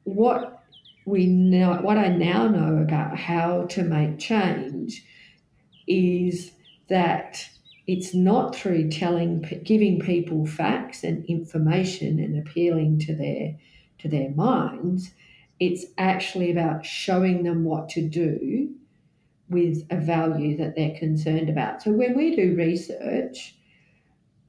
what 0.04 0.62
we 1.06 1.26
know, 1.26 1.74
what 1.82 1.98
I 1.98 2.08
now 2.08 2.48
know 2.48 2.76
about 2.76 3.18
how 3.18 3.64
to 3.70 3.82
make 3.82 4.18
change, 4.18 5.04
is 5.88 6.52
that 6.88 7.44
it's 7.86 8.14
not 8.14 8.54
through 8.54 8.90
telling, 8.90 9.44
giving 9.64 10.00
people 10.00 10.46
facts 10.46 11.04
and 11.04 11.24
information 11.26 12.18
and 12.18 12.38
appealing 12.38 13.00
to 13.00 13.14
their 13.14 13.56
to 13.98 14.08
their 14.08 14.30
minds. 14.30 15.10
It's 15.60 15.84
actually 15.98 16.50
about 16.50 16.84
showing 16.84 17.42
them 17.42 17.64
what 17.64 17.88
to 17.90 18.06
do 18.06 18.74
with 19.50 19.86
a 19.90 19.96
value 19.96 20.56
that 20.56 20.74
they're 20.74 20.98
concerned 20.98 21.48
about. 21.48 21.82
So 21.82 21.92
when 21.92 22.16
we 22.16 22.34
do 22.34 22.54
research, 22.56 23.56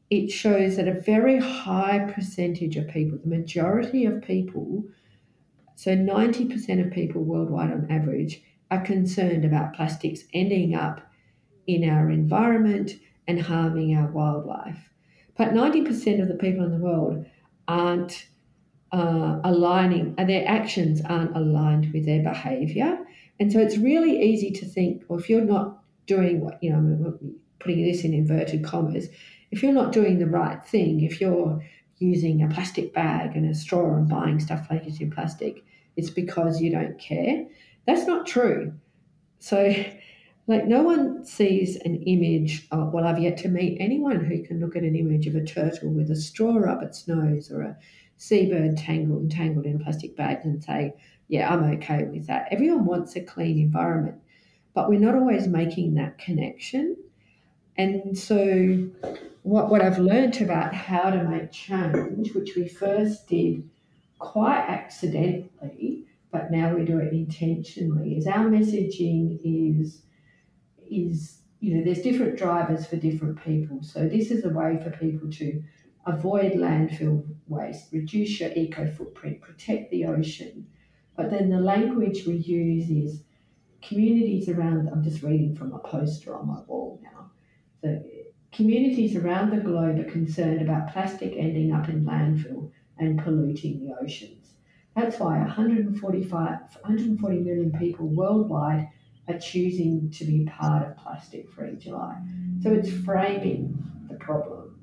it 0.09 0.31
shows 0.31 0.77
that 0.77 0.87
a 0.87 0.99
very 1.01 1.39
high 1.39 2.11
percentage 2.13 2.77
of 2.77 2.87
people, 2.87 3.17
the 3.17 3.27
majority 3.27 4.05
of 4.05 4.21
people, 4.21 4.83
so 5.75 5.91
90% 5.91 6.85
of 6.85 6.91
people 6.91 7.23
worldwide 7.23 7.71
on 7.71 7.87
average, 7.89 8.41
are 8.71 8.81
concerned 8.81 9.45
about 9.45 9.73
plastics 9.73 10.21
ending 10.33 10.75
up 10.75 11.01
in 11.67 11.87
our 11.89 12.09
environment 12.09 12.93
and 13.27 13.41
harming 13.41 13.95
our 13.95 14.07
wildlife. 14.11 14.89
But 15.37 15.49
90% 15.49 16.21
of 16.21 16.27
the 16.27 16.35
people 16.35 16.63
in 16.63 16.71
the 16.71 16.77
world 16.77 17.25
aren't 17.67 18.27
uh, 18.91 19.39
aligning, 19.43 20.15
their 20.15 20.47
actions 20.47 21.01
aren't 21.01 21.35
aligned 21.35 21.91
with 21.91 22.05
their 22.05 22.23
behavior. 22.23 22.99
And 23.39 23.51
so 23.51 23.59
it's 23.59 23.77
really 23.77 24.21
easy 24.21 24.51
to 24.51 24.65
think, 24.65 25.03
well, 25.07 25.19
if 25.19 25.29
you're 25.29 25.41
not 25.41 25.79
doing 26.05 26.41
what, 26.41 26.61
you 26.63 26.71
know, 26.71 27.17
putting 27.59 27.83
this 27.83 28.03
in 28.03 28.13
inverted 28.13 28.63
commas, 28.63 29.07
if 29.51 29.61
you're 29.61 29.73
not 29.73 29.91
doing 29.91 30.19
the 30.19 30.27
right 30.27 30.63
thing, 30.65 31.01
if 31.01 31.19
you're 31.19 31.61
using 31.97 32.43
a 32.43 32.47
plastic 32.49 32.93
bag 32.93 33.35
and 33.35 33.49
a 33.49 33.55
straw 33.55 33.95
and 33.95 34.09
buying 34.09 34.39
stuff 34.39 34.67
like 34.69 34.85
it's 34.85 34.99
in 34.99 35.11
plastic, 35.11 35.63
it's 35.95 36.09
because 36.09 36.61
you 36.61 36.71
don't 36.71 36.99
care. 36.99 37.45
That's 37.85 38.05
not 38.05 38.25
true. 38.25 38.73
So 39.39 39.73
like 40.47 40.65
no 40.65 40.83
one 40.83 41.25
sees 41.25 41.75
an 41.77 41.95
image. 42.03 42.67
Of, 42.71 42.93
well, 42.93 43.05
I've 43.05 43.19
yet 43.19 43.37
to 43.39 43.49
meet 43.49 43.77
anyone 43.79 44.23
who 44.23 44.43
can 44.43 44.59
look 44.59 44.75
at 44.75 44.83
an 44.83 44.95
image 44.95 45.27
of 45.27 45.35
a 45.35 45.43
turtle 45.43 45.89
with 45.89 46.11
a 46.11 46.15
straw 46.15 46.71
up 46.71 46.83
its 46.83 47.07
nose 47.07 47.51
or 47.51 47.61
a 47.61 47.77
seabird 48.17 48.77
tangled 48.77 49.31
tangled 49.31 49.65
in 49.65 49.75
a 49.75 49.83
plastic 49.83 50.15
bag 50.15 50.39
and 50.43 50.63
say, 50.63 50.93
"Yeah, 51.27 51.53
I'm 51.53 51.63
okay 51.75 52.03
with 52.03 52.27
that." 52.27 52.47
Everyone 52.51 52.85
wants 52.85 53.15
a 53.15 53.21
clean 53.21 53.59
environment, 53.59 54.17
but 54.73 54.89
we're 54.89 54.99
not 54.99 55.15
always 55.15 55.47
making 55.47 55.95
that 55.95 56.17
connection. 56.17 56.95
And 57.77 58.17
so, 58.17 58.89
what 59.43 59.69
what 59.69 59.81
I've 59.81 59.99
learned 59.99 60.41
about 60.41 60.73
how 60.73 61.09
to 61.09 61.23
make 61.23 61.51
change, 61.51 62.33
which 62.33 62.55
we 62.55 62.67
first 62.67 63.27
did 63.27 63.69
quite 64.19 64.65
accidentally, 64.67 66.05
but 66.31 66.51
now 66.51 66.75
we 66.75 66.85
do 66.85 66.99
it 66.99 67.13
intentionally, 67.13 68.17
is 68.17 68.27
our 68.27 68.45
messaging 68.49 69.39
is 69.43 70.01
is, 70.89 71.41
you 71.59 71.75
know, 71.75 71.83
there's 71.83 72.01
different 72.01 72.37
drivers 72.37 72.85
for 72.85 72.95
different 72.95 73.43
people. 73.43 73.81
So 73.81 74.07
this 74.07 74.31
is 74.31 74.45
a 74.45 74.49
way 74.49 74.79
for 74.83 74.91
people 74.91 75.29
to 75.31 75.63
avoid 76.05 76.53
landfill 76.53 77.25
waste, 77.47 77.91
reduce 77.91 78.39
your 78.39 78.51
eco 78.55 78.89
footprint, 78.91 79.41
protect 79.41 79.91
the 79.91 80.05
ocean. 80.05 80.67
But 81.15 81.29
then 81.31 81.49
the 81.49 81.59
language 81.59 82.25
we 82.25 82.35
use 82.35 82.89
is 82.89 83.23
communities 83.81 84.49
around, 84.49 84.89
I'm 84.89 85.03
just 85.03 85.23
reading 85.23 85.55
from 85.55 85.73
a 85.73 85.79
poster 85.79 86.35
on 86.35 86.47
my 86.47 86.61
wall 86.67 86.99
now. 87.03 87.31
So 87.81 88.03
communities 88.51 89.15
around 89.15 89.51
the 89.51 89.57
globe 89.57 89.99
are 89.99 90.11
concerned 90.11 90.61
about 90.61 90.91
plastic 90.91 91.33
ending 91.37 91.71
up 91.73 91.87
in 91.89 92.05
landfill 92.05 92.71
and 92.97 93.21
polluting 93.21 93.85
the 93.85 93.95
oceans. 94.01 94.53
That's 94.95 95.19
why 95.19 95.37
145, 95.39 96.31
140 96.31 97.39
million 97.39 97.71
people 97.77 98.07
worldwide 98.07 98.89
are 99.27 99.39
choosing 99.39 100.09
to 100.11 100.25
be 100.25 100.45
part 100.45 100.87
of 100.87 100.97
Plastic 100.97 101.49
Free 101.51 101.75
July. 101.75 102.15
So 102.61 102.71
it's 102.71 102.89
framing 102.89 103.77
the 104.09 104.15
problem. 104.15 104.79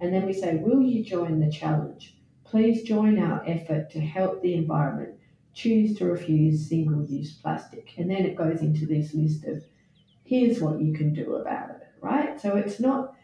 And 0.00 0.12
then 0.12 0.26
we 0.26 0.32
say, 0.32 0.56
Will 0.56 0.82
you 0.82 1.02
join 1.02 1.40
the 1.40 1.50
challenge? 1.50 2.16
Please 2.44 2.82
join 2.82 3.18
our 3.18 3.42
effort 3.46 3.90
to 3.90 4.00
help 4.00 4.42
the 4.42 4.54
environment. 4.54 5.14
Choose 5.56 5.96
to 5.98 6.04
refuse 6.04 6.68
single 6.68 7.04
use 7.06 7.32
plastic. 7.32 7.94
And 7.96 8.10
then 8.10 8.26
it 8.26 8.36
goes 8.36 8.60
into 8.60 8.86
this 8.86 9.14
list 9.14 9.44
of 9.46 9.64
here's 10.22 10.60
what 10.60 10.80
you 10.80 10.92
can 10.92 11.14
do 11.14 11.36
about 11.36 11.70
it, 11.70 11.82
right? 12.00 12.38
So 12.40 12.56
it's 12.56 12.78
not 12.78 13.14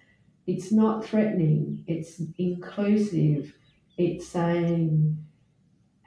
it's 0.47 0.73
not 0.73 1.05
threatening, 1.05 1.85
it's 1.87 2.21
inclusive, 2.39 3.55
it's 3.97 4.27
saying, 4.27 5.25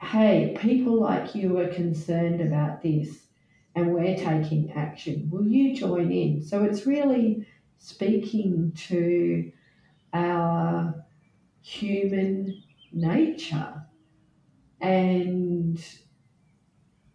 hey, 0.00 0.56
people 0.60 1.00
like 1.00 1.34
you 1.34 1.58
are 1.58 1.68
concerned 1.68 2.40
about 2.40 2.82
this 2.82 3.28
and 3.74 3.94
we're 3.94 4.16
taking 4.16 4.72
action. 4.72 5.28
Will 5.30 5.46
you 5.46 5.76
join 5.76 6.10
in? 6.10 6.42
So 6.42 6.64
it's 6.64 6.86
really 6.86 7.46
speaking 7.78 8.72
to 8.88 9.52
our 10.12 10.94
human 11.62 12.62
nature. 12.92 13.82
And 14.80 15.82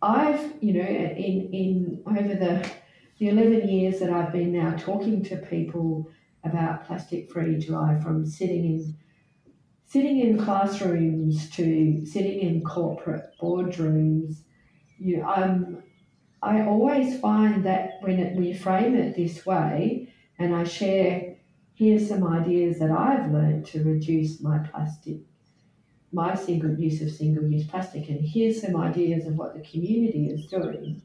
I've, 0.02 0.54
you 0.62 0.74
know, 0.74 0.88
in, 0.88 1.50
in 1.54 2.04
over 2.08 2.36
the, 2.36 2.70
the 3.20 3.30
11 3.30 3.68
years 3.68 4.00
that 4.00 4.10
I've 4.10 4.32
been 4.32 4.54
now 4.54 4.76
talking 4.78 5.24
to 5.26 5.38
people 5.38 6.10
about 6.44 6.86
plastic 6.86 7.32
free 7.32 7.58
July 7.58 8.00
from 8.02 8.26
sitting 8.26 8.66
in 8.66 8.96
sitting 9.86 10.22
in 10.22 10.38
classrooms 10.38 11.50
to 11.52 12.06
sitting 12.06 12.40
in 12.40 12.64
corporate 12.64 13.26
boardrooms 13.42 14.38
you 15.02 15.24
um, 15.24 15.82
I 16.44 16.62
always 16.62 17.20
find 17.20 17.66
that 17.66 17.98
when 18.02 18.20
it, 18.20 18.36
we 18.36 18.54
frame 18.54 18.96
it 18.96 19.16
this 19.16 19.46
way, 19.46 20.14
and 20.40 20.56
I 20.56 20.64
share, 20.64 21.36
here's 21.74 22.08
some 22.08 22.26
ideas 22.26 22.80
that 22.80 22.92
I've 22.92 23.32
learned 23.32 23.66
to 23.68 23.84
reduce 23.84 24.42
my 24.42 24.60
plastic, 24.60 25.22
my 26.12 26.36
single 26.36 26.74
use 26.78 27.02
of 27.02 27.12
single 27.12 27.48
use 27.48 27.66
plastic, 27.66 28.10
and 28.10 28.22
here's 28.26 28.62
some 28.62 28.76
ideas 28.76 29.26
of 29.26 29.36
what 29.36 29.54
the 29.54 29.62
community 29.62 30.28
is 30.28 30.46
doing, 30.48 31.02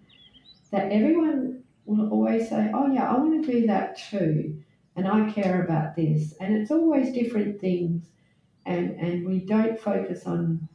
that 0.71 0.91
everyone 0.91 1.63
will 1.85 2.11
always 2.11 2.49
say, 2.49 2.71
oh 2.75 2.93
yeah, 2.93 3.11
I 3.11 3.19
want 3.19 3.45
to 3.45 3.53
do 3.53 3.67
that 3.69 3.99
too, 3.99 4.63
and 4.97 5.07
I 5.07 5.31
care 5.31 5.63
about 5.65 5.95
this, 5.95 6.35
and 6.41 6.57
it's 6.57 6.71
always 6.71 7.13
different 7.13 7.61
things, 7.61 8.07
and 8.65 8.91
and 8.99 9.27
we 9.27 9.41
don't 9.41 9.79
focus 9.79 10.27
on 10.27 10.69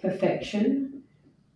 perfection, 0.00 1.02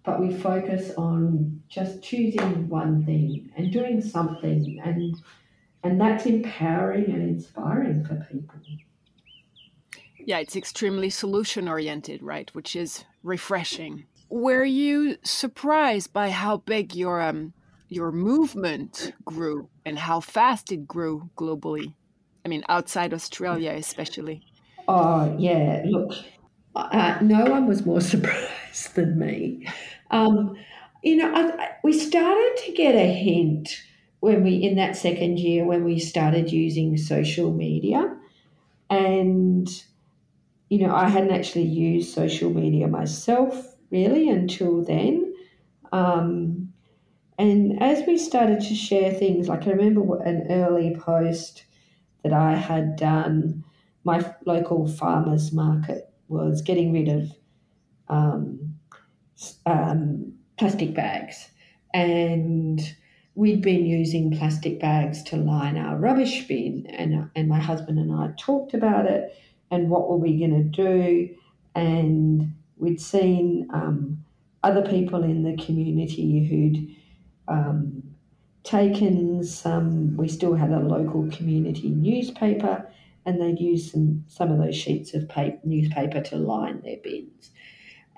but 0.04 0.21
we 0.21 0.33
focus 0.33 0.92
on 0.97 1.62
just 1.68 2.02
choosing 2.02 2.68
one 2.68 3.04
thing 3.04 3.50
and 3.56 3.73
doing 3.73 4.00
something 4.00 4.80
and 4.85 5.16
and 5.83 6.00
that's 6.00 6.26
empowering 6.26 7.06
and 7.12 7.23
inspiring 7.23 8.04
for 8.04 8.16
people. 8.30 8.59
Yeah, 10.26 10.38
it's 10.38 10.56
extremely 10.56 11.09
solution 11.09 11.68
oriented, 11.68 12.21
right? 12.21 12.52
Which 12.52 12.75
is 12.75 13.04
refreshing. 13.23 14.06
Were 14.28 14.64
you 14.64 15.18
surprised 15.23 16.12
by 16.12 16.30
how 16.30 16.56
big 16.56 16.97
your 16.97 17.23
um 17.23 17.52
your 17.88 18.11
movement 18.11 19.12
grew 19.25 19.71
and 19.85 19.97
how 19.97 20.18
fast 20.18 20.73
it 20.73 20.88
grew 20.88 21.30
globally? 21.37 21.95
I 22.45 22.49
mean, 22.49 22.64
outside 22.68 23.14
Australia, 23.14 23.71
especially. 23.71 24.42
Oh 24.88 25.33
yeah, 25.38 25.83
look, 25.87 26.12
uh, 26.75 27.18
no 27.23 27.45
one 27.45 27.68
was 27.68 27.87
more 27.87 28.00
surprised 28.12 28.97
than 28.97 29.21
me. 29.21 29.68
Um, 30.11 30.56
you 31.04 31.18
know, 31.18 31.33
I, 31.33 31.68
we 31.85 31.92
started 31.92 32.56
to 32.66 32.73
get 32.73 32.97
a 32.97 33.06
hint 33.06 33.80
when 34.18 34.42
we, 34.42 34.56
in 34.56 34.75
that 34.75 34.97
second 34.97 35.38
year, 35.38 35.64
when 35.64 35.85
we 35.85 36.00
started 36.00 36.50
using 36.50 36.97
social 36.97 37.52
media. 37.52 38.16
And, 38.90 39.68
you 40.68 40.87
know, 40.87 40.94
I 40.94 41.08
hadn't 41.08 41.32
actually 41.32 41.64
used 41.64 42.12
social 42.12 42.50
media 42.50 42.88
myself 42.88 43.76
really 43.90 44.28
until 44.28 44.85
then. 44.85 45.32
Um, 45.92 46.73
and 47.38 47.80
as 47.82 48.06
we 48.06 48.18
started 48.18 48.61
to 48.61 48.75
share 48.75 49.12
things, 49.12 49.49
like 49.49 49.66
I 49.66 49.70
remember 49.70 50.23
an 50.23 50.46
early 50.50 50.96
post 50.96 51.64
that 52.25 52.32
I 52.32 52.54
had 52.54 52.96
done, 52.96 53.64
my 54.04 54.35
local 54.44 54.88
farmers 54.88 55.52
market 55.52 56.12
was 56.28 56.62
getting 56.62 56.92
rid 56.92 57.08
of 57.08 57.32
um, 58.08 58.75
um, 59.66 60.32
plastic 60.58 60.94
bags. 60.94 61.50
And 61.94 62.80
we'd 63.35 63.62
been 63.62 63.85
using 63.85 64.37
plastic 64.37 64.80
bags 64.80 65.23
to 65.25 65.37
line 65.37 65.76
our 65.76 65.96
rubbish 65.96 66.49
bin. 66.49 66.87
And, 66.87 67.30
and 67.37 67.49
my 67.49 67.61
husband 67.61 67.99
and 67.99 68.12
I 68.12 68.32
talked 68.38 68.75
about 68.75 69.06
it 69.06 69.30
and 69.70 69.90
what 69.90 70.08
were 70.08 70.16
we 70.16 70.38
going 70.38 70.50
to 70.50 70.64
do. 70.64 71.35
And 71.75 72.54
we'd 72.78 73.00
seen 73.00 73.68
um, 73.73 74.25
other 74.62 74.82
people 74.82 75.23
in 75.23 75.42
the 75.42 75.62
community 75.62 76.46
who'd 76.46 76.96
um, 77.49 78.02
taken 78.64 79.44
some, 79.44 80.16
we 80.16 80.28
still 80.28 80.54
had 80.54 80.73
a 80.73 80.80
local 80.80 81.30
community 81.30 81.88
newspaper, 81.88 82.88
and 83.25 83.40
they'd 83.40 83.61
used 83.61 83.92
some, 83.92 84.25
some 84.28 84.50
of 84.50 84.58
those 84.58 84.76
sheets 84.76 85.14
of 85.14 85.28
paper, 85.28 85.58
newspaper 85.64 86.20
to 86.20 86.37
line 86.37 86.80
their 86.82 86.96
bins. 87.02 87.50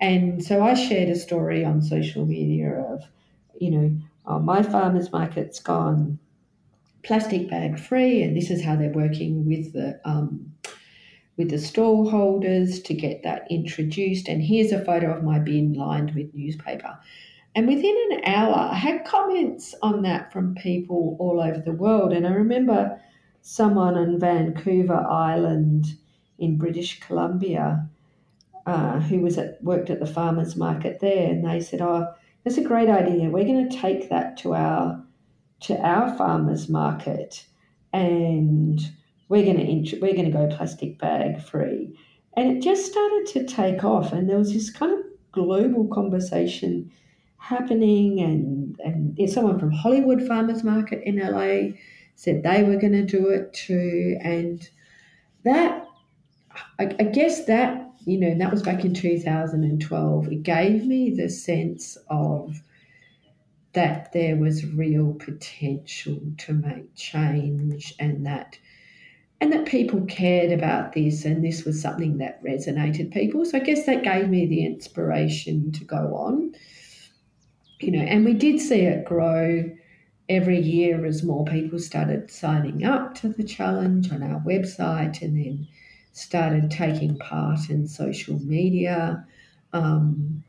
And 0.01 0.45
so 0.45 0.63
I 0.63 0.75
shared 0.75 1.09
a 1.09 1.17
story 1.17 1.65
on 1.65 1.83
social 1.83 2.25
media 2.25 2.71
of, 2.71 3.03
you 3.61 3.71
know, 3.71 3.99
oh, 4.27 4.39
my 4.39 4.63
farmer's 4.63 5.11
market's 5.11 5.61
gone 5.61 6.19
plastic 7.03 7.49
bag 7.49 7.79
free, 7.79 8.23
and 8.23 8.37
this 8.37 8.51
is 8.51 8.63
how 8.63 8.77
they're 8.77 8.91
working 8.91 9.47
with 9.47 9.73
the 9.73 10.01
um, 10.05 10.53
with 11.39 11.51
the 11.51 11.59
stall 11.59 12.11
holders 12.11 12.81
to 12.81 12.93
get 12.93 13.23
that 13.23 13.47
introduced. 13.51 14.29
And 14.29 14.43
here's 14.43 14.73
a 14.73 14.85
photo 14.85 15.17
of 15.17 15.25
my 15.25 15.39
bin 15.39 15.73
lined 15.73 16.15
with 16.15 16.35
newspaper. 16.35 16.99
And 17.55 17.67
within 17.67 17.97
an 18.11 18.25
hour, 18.25 18.55
I 18.73 18.75
had 18.75 19.05
comments 19.05 19.75
on 19.81 20.03
that 20.03 20.33
from 20.33 20.55
people 20.57 21.17
all 21.19 21.41
over 21.41 21.61
the 21.61 21.73
world. 21.73 22.13
And 22.13 22.27
I 22.27 22.33
remember 22.33 23.01
someone 23.41 23.97
on 23.97 24.21
Vancouver 24.21 25.07
Island 25.09 25.87
in 26.39 26.59
British 26.59 27.01
Columbia 27.01 27.89
uh, 28.67 29.01
who 29.01 29.21
was 29.21 29.39
at 29.39 29.63
worked 29.65 29.89
at 29.89 29.99
the 29.99 30.07
farmers 30.07 30.55
market 30.55 31.01
there, 31.01 31.31
and 31.31 31.43
they 31.43 31.59
said, 31.59 31.81
"Oh, 31.81 32.13
that's 32.45 32.59
a 32.59 32.63
great 32.63 32.91
idea. 32.91 33.31
We're 33.31 33.45
going 33.45 33.67
to 33.67 33.77
take 33.77 34.11
that 34.11 34.37
to 34.39 34.55
our 34.55 35.03
to 35.61 35.79
our 35.79 36.15
farmers 36.19 36.69
market, 36.69 37.47
and 37.95 38.79
we're 39.29 39.45
going 39.45 39.57
to 39.57 39.69
int- 39.69 40.01
we're 40.01 40.15
going 40.15 40.31
to 40.31 40.37
go 40.37 40.49
plastic 40.49 40.99
bag 40.99 41.41
free." 41.41 41.97
And 42.37 42.57
it 42.57 42.63
just 42.63 42.87
started 42.87 43.27
to 43.33 43.45
take 43.45 43.85
off, 43.85 44.13
and 44.13 44.29
there 44.29 44.39
was 44.39 44.53
this 44.53 44.71
kind 44.71 44.93
of 44.93 45.05
global 45.33 45.87
conversation 45.89 46.91
happening, 47.39 48.21
and 48.21 48.79
and 48.85 49.31
someone 49.31 49.59
from 49.59 49.73
Hollywood 49.73 50.27
Farmers 50.27 50.65
Market 50.65 51.03
in 51.05 51.17
LA 51.19 51.77
said 52.15 52.43
they 52.43 52.63
were 52.65 52.77
going 52.77 52.93
to 52.93 53.05
do 53.05 53.29
it 53.29 53.53
too, 53.53 54.19
and 54.23 54.69
that 55.45 55.87
I, 56.79 56.85
I 56.85 57.05
guess 57.05 57.45
that 57.47 57.89
you 58.09 58.19
know, 58.19 58.35
that 58.39 58.51
was 58.51 58.63
back 58.63 58.87
in 58.87 58.95
2012. 58.95 60.33
It 60.33 60.43
gave 60.43 60.87
me 60.87 61.11
the 61.11 61.29
sense 61.29 61.99
of 62.09 62.63
that 63.75 64.13
there 64.15 64.37
was 64.37 64.65
real 64.65 65.13
potential 65.13 66.19
to 66.39 66.55
make 66.55 66.95
change 66.95 67.95
and 68.01 68.25
that 68.25 68.59
and 69.41 69.53
that 69.53 69.67
people 69.67 70.01
cared 70.07 70.51
about 70.51 70.93
this 70.93 71.25
and 71.25 71.45
this 71.45 71.65
was 71.65 71.81
something 71.81 72.19
that 72.19 72.43
resonated 72.43 73.13
people 73.13 73.45
so 73.45 73.59
i 73.59 73.61
guess 73.61 73.87
that 73.87 74.03
gave 74.03 74.29
me 74.29 74.47
the 74.47 74.65
inspiration 74.65 75.71
to 75.73 75.85
go 75.85 76.15
on 76.15 76.53
you 77.81 77.91
know 77.91 78.01
and 78.01 78.25
we 78.25 78.33
did 78.33 78.61
see 78.61 78.81
it 78.81 79.05
grow 79.05 79.65
every 80.29 80.61
year 80.61 81.07
as 81.07 81.23
more 81.23 81.45
people 81.45 81.79
started 81.79 82.31
signing 82.31 82.85
up 82.85 83.15
to 83.15 83.29
the 83.29 83.43
challenge 83.43 84.13
on 84.13 84.23
our 84.23 84.41
website 84.41 85.23
and 85.23 85.37
then 85.37 85.67
started 86.13 86.71
taking 86.71 87.17
part 87.19 87.71
in 87.71 87.87
social 87.87 88.39
media. 88.41 89.25
Um, 89.73 90.43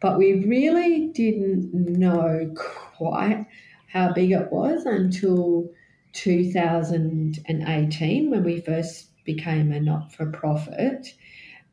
but 0.00 0.18
we 0.18 0.44
really 0.44 1.08
didn't 1.08 1.74
know 1.74 2.54
quite 2.54 3.46
how 3.88 4.12
big 4.12 4.30
it 4.30 4.52
was 4.52 4.84
until 4.86 5.68
2018 6.12 8.30
when 8.30 8.44
we 8.44 8.60
first 8.60 9.10
became 9.24 9.72
a 9.72 9.80
not 9.80 10.12
for 10.12 10.30
profit. 10.30 11.14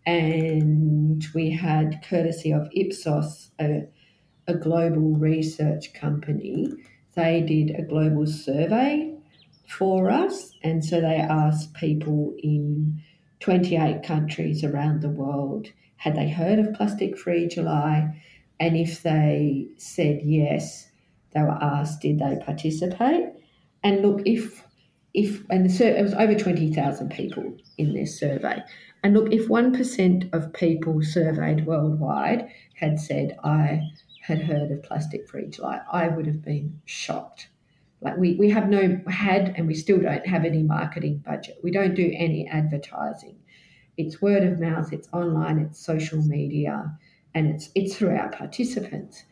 And 0.06 1.26
we 1.34 1.52
had, 1.52 2.06
courtesy 2.08 2.52
of 2.52 2.70
Ipsos, 2.76 3.52
a, 3.60 3.88
a 4.48 4.56
global 4.56 5.16
research 5.16 5.94
company, 5.94 6.68
they 7.16 7.42
did 7.42 7.74
a 7.78 7.84
global 7.84 8.28
survey 8.28 9.16
for 9.68 10.12
us. 10.12 10.52
And 10.64 10.84
so 10.84 11.00
they 11.00 11.16
asked 11.16 11.74
people 11.74 12.36
in 12.44 13.02
28 13.40 14.04
countries 14.04 14.62
around 14.64 15.02
the 15.02 15.10
world 15.10 15.70
had 16.04 16.18
they 16.18 16.30
heard 16.30 16.60
of 16.60 16.74
Plastic 16.74 17.18
Free 17.18 17.48
July, 17.48 18.22
and 18.60 18.76
if 18.76 19.04
they 19.04 19.68
said 19.78 20.20
yes, 20.22 20.90
they 21.34 21.42
were 21.42 21.58
asked 21.62 22.02
did 22.02 22.20
they 22.20 22.38
participate. 22.46 23.28
And 23.84 24.02
look, 24.02 24.22
if 24.26 24.64
if 25.14 25.44
and 25.50 25.70
the, 25.70 26.00
it 26.00 26.02
was 26.02 26.14
over 26.14 26.36
20,000 26.36 27.12
people 27.12 27.56
in 27.78 27.94
this 27.94 28.20
survey. 28.20 28.64
And 29.04 29.14
look, 29.14 29.32
if 29.32 29.48
1% 29.48 30.34
of 30.34 30.54
people 30.54 31.02
surveyed 31.04 31.66
worldwide 31.66 32.50
had 32.76 33.00
said, 33.00 33.38
I 33.44 33.82
had 34.22 34.42
heard 34.42 34.72
of 34.72 34.82
Plastic 34.84 35.28
Free 35.28 35.48
July, 35.48 35.82
I 35.92 36.08
would 36.08 36.26
have 36.26 36.42
been 36.42 36.80
shocked. 36.86 37.50
Like 38.02 38.18
we, 38.18 38.36
we 38.36 38.50
have 38.50 38.70
no 38.70 39.02
had 39.08 39.54
and 39.56 39.68
we 39.68 39.76
still 39.76 40.00
don't 40.00 40.26
have 40.26 40.46
any 40.46 40.64
marketing 40.64 41.22
budget. 41.26 41.58
We 41.64 41.72
don't 41.72 41.94
do 41.94 42.12
any 42.16 42.48
advertising. 42.48 43.38
It's 43.98 44.22
word 44.22 44.44
of 44.44 44.60
mouth, 44.60 44.92
it's 44.92 45.08
online, 45.14 45.60
it's 45.60 45.86
social 45.86 46.22
media, 46.22 46.98
and 47.36 47.48
it's 47.48 47.70
it's 47.76 47.96
through 47.96 48.16
our 48.16 48.30
participants. 48.30 49.24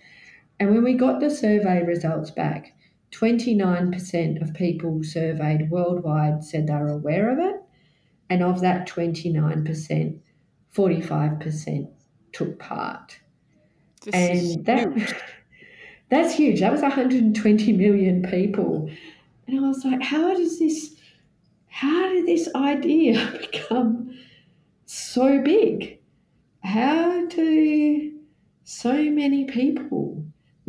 And 0.59 0.73
when 0.73 0.83
we 0.83 0.93
got 0.93 1.19
the 1.19 1.29
survey 1.29 1.83
results 1.83 2.29
back, 2.29 2.73
29% 3.11 4.41
of 4.41 4.53
people 4.53 5.03
surveyed 5.03 5.69
worldwide 5.69 6.43
said 6.43 6.67
they 6.67 6.73
were 6.73 6.87
aware 6.87 7.31
of 7.31 7.39
it. 7.39 7.61
And 8.29 8.41
of 8.41 8.61
that 8.61 8.87
29%, 8.87 10.19
45% 10.73 11.87
took 12.31 12.59
part. 12.59 13.19
This 14.03 14.15
and 14.15 14.65
that 14.65 15.21
That's 16.11 16.33
huge. 16.33 16.59
That 16.59 16.73
was 16.73 16.81
120 16.81 17.71
million 17.71 18.21
people. 18.23 18.91
And 19.47 19.57
I 19.57 19.67
was 19.67 19.85
like, 19.85 20.03
how 20.03 20.35
does 20.35 20.59
this, 20.59 20.95
how 21.67 22.09
did 22.09 22.25
this 22.25 22.49
idea 22.53 23.31
become 23.51 24.19
so 24.85 25.41
big? 25.41 25.99
How 26.63 27.25
do 27.27 28.19
so 28.65 28.93
many 28.93 29.45
people 29.45 30.23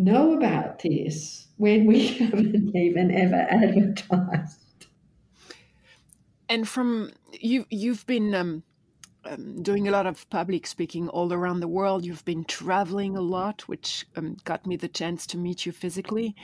know 0.05 0.35
about 0.35 0.81
this 0.81 1.47
when 1.57 1.87
we 1.87 2.07
haven't 2.19 2.75
even 2.75 3.11
ever 3.11 3.47
advertised? 3.51 4.59
And 6.49 6.69
from 6.69 7.12
you, 7.33 7.65
you've 7.71 8.07
been 8.07 8.35
um, 8.35 8.62
um, 9.25 9.62
doing 9.62 9.88
a 9.88 9.91
lot 9.91 10.07
of 10.07 10.29
public 10.31 10.67
speaking 10.67 11.09
all 11.09 11.33
around 11.33 11.61
the 11.61 11.69
world. 11.69 12.05
You've 12.05 12.25
been 12.25 12.45
traveling 12.45 13.17
a 13.17 13.21
lot, 13.21 13.62
which 13.69 14.07
um, 14.17 14.37
got 14.45 14.67
me 14.67 14.77
the 14.77 14.88
chance 14.88 15.27
to 15.29 15.38
meet 15.38 15.65
you 15.65 15.73
physically. 15.73 16.35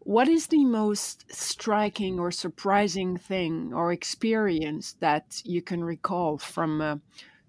What 0.00 0.28
is 0.28 0.48
the 0.48 0.64
most 0.64 1.32
striking 1.32 2.18
or 2.18 2.32
surprising 2.32 3.16
thing 3.18 3.72
or 3.72 3.92
experience 3.92 4.94
that 4.98 5.42
you 5.44 5.62
can 5.62 5.84
recall 5.84 6.38
from 6.38 6.80
uh, 6.80 6.96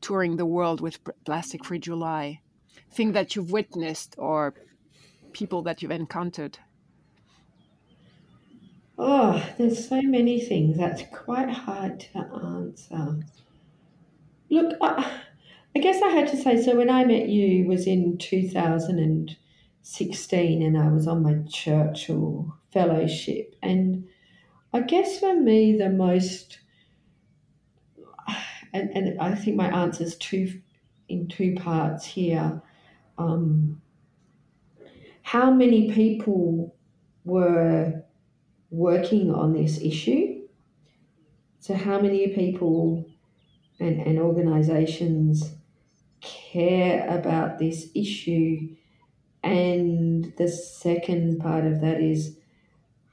touring 0.01 0.35
the 0.35 0.45
world 0.45 0.81
with 0.81 0.99
Plastic 1.25 1.65
Free 1.65 1.79
July? 1.79 2.41
Thing 2.91 3.13
that 3.13 3.35
you've 3.35 3.51
witnessed 3.51 4.15
or 4.19 4.53
people 5.33 5.61
that 5.63 5.81
you've 5.81 5.91
encountered? 5.91 6.59
Oh, 8.97 9.45
there's 9.57 9.85
so 9.87 10.01
many 10.01 10.39
things. 10.39 10.77
That's 10.77 11.03
quite 11.11 11.49
hard 11.49 11.99
to 12.01 12.19
answer. 12.19 13.19
Look, 14.49 14.77
I, 14.81 15.19
I 15.75 15.79
guess 15.79 16.01
I 16.01 16.07
had 16.09 16.27
to 16.29 16.37
say 16.37 16.61
so 16.61 16.75
when 16.75 16.89
I 16.89 17.03
met 17.03 17.27
you 17.29 17.65
was 17.65 17.87
in 17.87 18.17
2016 18.19 20.61
and 20.61 20.77
I 20.77 20.87
was 20.89 21.07
on 21.07 21.23
my 21.23 21.39
Churchill 21.49 22.55
fellowship 22.71 23.55
and 23.61 24.07
I 24.71 24.79
guess 24.81 25.19
for 25.19 25.35
me 25.35 25.75
the 25.77 25.89
most 25.89 26.59
and, 28.73 28.89
and 28.95 29.19
I 29.19 29.35
think 29.35 29.55
my 29.55 29.67
answer 29.67 30.03
is 30.03 30.15
two 30.17 30.61
in 31.07 31.27
two 31.27 31.55
parts 31.55 32.05
here. 32.05 32.61
Um, 33.17 33.81
how 35.23 35.51
many 35.51 35.91
people 35.91 36.75
were 37.25 38.03
working 38.69 39.33
on 39.33 39.53
this 39.53 39.81
issue? 39.81 40.47
So, 41.59 41.73
how 41.73 41.99
many 41.99 42.27
people 42.29 43.05
and, 43.79 44.01
and 44.01 44.19
organizations 44.19 45.55
care 46.23 47.05
about 47.09 47.59
this 47.59 47.89
issue. 47.93 48.75
And 49.43 50.33
the 50.37 50.47
second 50.47 51.39
part 51.39 51.65
of 51.65 51.81
that 51.81 51.99
is 52.01 52.37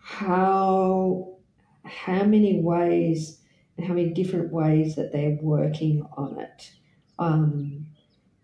how 0.01 1.37
how 1.85 2.23
many 2.25 2.61
ways 2.61 3.41
and 3.77 3.87
how 3.87 3.95
many 3.95 4.11
different 4.11 4.53
ways 4.53 4.95
that 4.97 5.13
they're 5.13 5.39
working 5.41 6.07
on 6.17 6.39
it. 6.39 6.71
Um, 7.19 7.87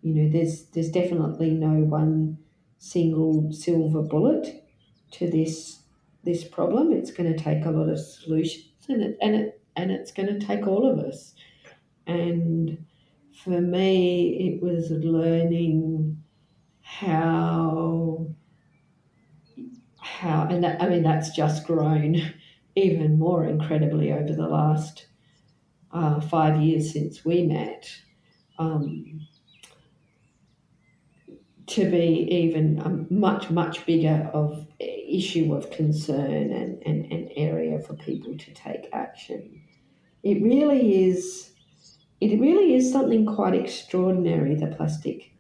you 0.03 0.15
know, 0.15 0.31
there's 0.31 0.65
there's 0.67 0.91
definitely 0.91 1.51
no 1.51 1.85
one 1.85 2.39
single 2.91 3.53
silver 3.53 4.03
bullet 4.03 4.65
to 5.13 5.31
this 5.31 5.83
this 6.25 6.45
problem. 6.45 6.93
It's 6.93 7.13
going 7.13 7.33
to 7.33 7.39
take 7.39 7.65
a 7.65 7.71
lot 7.71 7.89
of 7.89 7.99
solutions, 8.01 8.87
and 8.89 9.03
it, 9.03 9.19
and 9.21 9.35
it 9.35 9.63
and 9.77 9.91
it's 9.91 10.13
going 10.13 10.29
to 10.29 10.45
take 10.45 10.67
all 10.67 10.91
of 10.91 10.99
us. 10.99 11.35
And 12.07 12.87
for 13.45 13.61
me, 13.61 14.49
it 14.49 14.63
was 14.63 14.91
learning 14.91 16.23
how 16.81 18.29
how 20.01 20.47
and 20.49 20.65
that, 20.65 20.81
I 20.81 20.89
mean 20.89 21.03
that's 21.03 21.31
just 21.31 21.67
grown 21.67 22.17
even 22.77 23.19
more 23.19 23.45
incredibly 23.47 24.13
over 24.13 24.33
the 24.33 24.49
last 24.49 25.07
uh, 25.93 26.21
five 26.21 26.61
years 26.61 26.93
since 26.93 27.25
we 27.25 27.43
met. 27.43 27.91
Um, 28.59 29.27
to 31.67 31.91
be 31.91 32.29
even 32.31 32.79
a 32.81 33.13
much 33.13 33.51
much 33.51 33.85
bigger 33.87 34.31
of 34.33 34.67
issue 34.81 35.55
of 35.55 35.71
concern 35.71 36.53
and, 36.53 36.83
and, 36.85 37.13
and 37.13 37.31
area 37.37 37.81
for 37.81 37.95
people 37.95 38.37
to 38.37 38.55
take 38.55 38.89
action. 38.93 39.63
It 40.23 40.43
really 40.43 41.05
is 41.05 41.53
it 42.21 42.41
really 42.41 42.75
is 42.75 42.91
something 42.91 43.27
quite 43.27 43.55
extraordinary, 43.55 44.55
the 44.55 44.69
plastic 44.69 45.33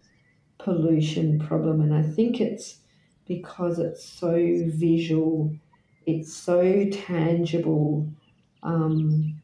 pollution 0.58 1.38
problem. 1.38 1.80
And 1.80 1.94
I 1.94 2.02
think 2.02 2.40
it's 2.40 2.80
because 3.26 3.78
it's 3.78 4.04
so 4.04 4.34
visual, 4.66 5.54
it's 6.06 6.34
so 6.34 6.84
tangible. 6.90 8.12
Um, 8.62 9.40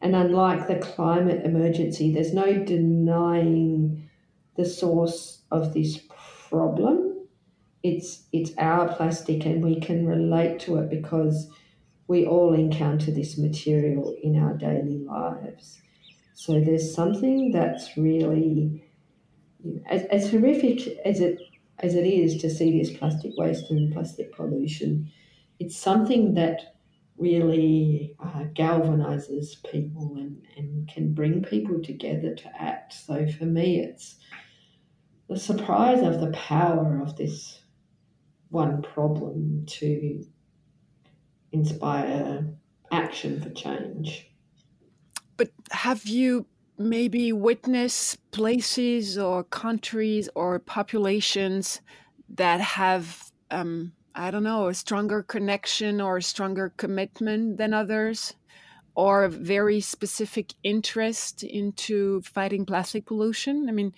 and 0.00 0.16
unlike 0.16 0.66
the 0.66 0.76
climate 0.76 1.44
emergency, 1.44 2.12
there's 2.12 2.32
no 2.32 2.64
denying 2.64 4.08
the 4.56 4.64
source 4.64 5.39
of 5.50 5.74
this 5.74 5.98
problem. 6.48 7.26
It's 7.82 8.24
it's 8.32 8.52
our 8.58 8.94
plastic 8.94 9.46
and 9.46 9.64
we 9.64 9.80
can 9.80 10.06
relate 10.06 10.60
to 10.60 10.76
it 10.78 10.90
because 10.90 11.50
we 12.08 12.26
all 12.26 12.52
encounter 12.54 13.10
this 13.10 13.38
material 13.38 14.16
in 14.22 14.36
our 14.36 14.54
daily 14.54 14.98
lives. 14.98 15.80
So 16.34 16.58
there's 16.58 16.94
something 16.94 17.52
that's 17.52 17.96
really, 17.96 18.82
as, 19.88 20.04
as 20.04 20.30
horrific 20.30 20.98
as 21.04 21.20
it 21.20 21.38
as 21.78 21.94
it 21.94 22.06
is 22.06 22.36
to 22.42 22.50
see 22.50 22.78
this 22.78 22.96
plastic 22.96 23.32
waste 23.36 23.70
and 23.70 23.92
plastic 23.92 24.34
pollution, 24.34 25.10
it's 25.58 25.76
something 25.76 26.34
that 26.34 26.74
really 27.16 28.14
uh, 28.18 28.44
galvanizes 28.54 29.62
people 29.70 30.14
and, 30.16 30.42
and 30.56 30.88
can 30.88 31.12
bring 31.12 31.42
people 31.42 31.80
together 31.82 32.34
to 32.34 32.50
act. 32.60 32.92
So 32.94 33.26
for 33.28 33.44
me, 33.44 33.80
it's 33.80 34.16
the 35.30 35.38
surprise 35.38 36.02
of 36.02 36.20
the 36.20 36.32
power 36.32 37.00
of 37.00 37.16
this 37.16 37.62
one 38.48 38.82
problem 38.82 39.64
to 39.64 40.24
inspire 41.52 42.48
action 42.90 43.40
for 43.40 43.50
change. 43.50 44.28
But 45.36 45.50
have 45.70 46.04
you 46.04 46.46
maybe 46.78 47.32
witnessed 47.32 48.18
places 48.32 49.16
or 49.16 49.44
countries 49.44 50.28
or 50.34 50.58
populations 50.58 51.80
that 52.30 52.60
have, 52.60 53.30
um, 53.52 53.92
I 54.16 54.32
don't 54.32 54.42
know, 54.42 54.66
a 54.66 54.74
stronger 54.74 55.22
connection 55.22 56.00
or 56.00 56.16
a 56.16 56.22
stronger 56.22 56.72
commitment 56.76 57.56
than 57.56 57.72
others? 57.72 58.34
Or 58.96 59.22
a 59.22 59.30
very 59.30 59.80
specific 59.80 60.54
interest 60.64 61.44
into 61.44 62.20
fighting 62.22 62.66
plastic 62.66 63.06
pollution? 63.06 63.68
I 63.68 63.72
mean, 63.72 63.94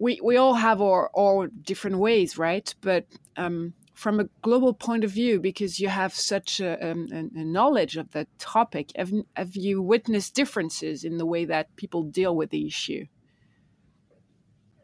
we, 0.00 0.18
we 0.24 0.36
all 0.38 0.54
have 0.54 0.80
our, 0.80 1.10
our 1.16 1.48
different 1.48 1.98
ways, 1.98 2.38
right? 2.38 2.74
But 2.80 3.04
um, 3.36 3.74
from 4.00 4.18
a 4.18 4.28
global 4.40 4.72
point 4.72 5.04
of 5.04 5.10
view 5.10 5.38
because 5.38 5.78
you 5.78 5.88
have 5.88 6.14
such 6.14 6.58
a, 6.58 6.90
um, 6.90 7.06
a, 7.12 7.44
knowledge 7.44 7.98
of 7.98 8.10
the 8.12 8.26
topic 8.38 8.90
have, 8.96 9.12
have 9.36 9.54
you 9.54 9.82
witnessed 9.82 10.34
differences 10.34 11.04
in 11.04 11.18
the 11.18 11.26
way 11.26 11.44
that 11.44 11.76
people 11.76 12.02
deal 12.02 12.34
with 12.34 12.48
the 12.48 12.66
issue 12.66 13.04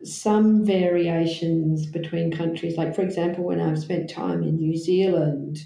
some 0.04 0.66
variations 0.66 1.86
between 1.86 2.30
countries 2.30 2.76
like 2.76 2.94
for 2.94 3.00
example 3.00 3.42
when 3.42 3.58
i've 3.58 3.78
spent 3.78 4.10
time 4.10 4.42
in 4.42 4.56
new 4.56 4.76
zealand 4.76 5.60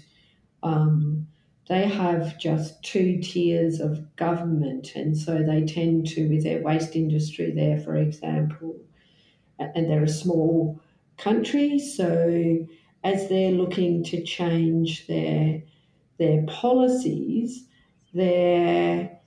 um, 0.63 1.27
they 1.67 1.87
have 1.87 2.37
just 2.37 2.81
two 2.83 3.19
tiers 3.19 3.81
of 3.81 4.15
government 4.15 4.93
and 4.95 5.17
so 5.17 5.43
they 5.43 5.65
tend 5.65 6.07
to 6.07 6.29
with 6.29 6.43
their 6.43 6.61
waste 6.61 6.95
industry 6.95 7.51
there 7.51 7.77
for 7.77 7.97
example 7.97 8.79
and 9.75 9.89
they're 9.89 10.03
a 10.03 10.09
small 10.09 10.79
country 11.17 11.77
so 11.77 12.65
as 13.03 13.29
they're 13.29 13.51
looking 13.51 14.03
to 14.03 14.23
change 14.23 15.07
their 15.07 15.61
their 16.17 16.43
policies, 16.43 17.65
their 18.13 19.19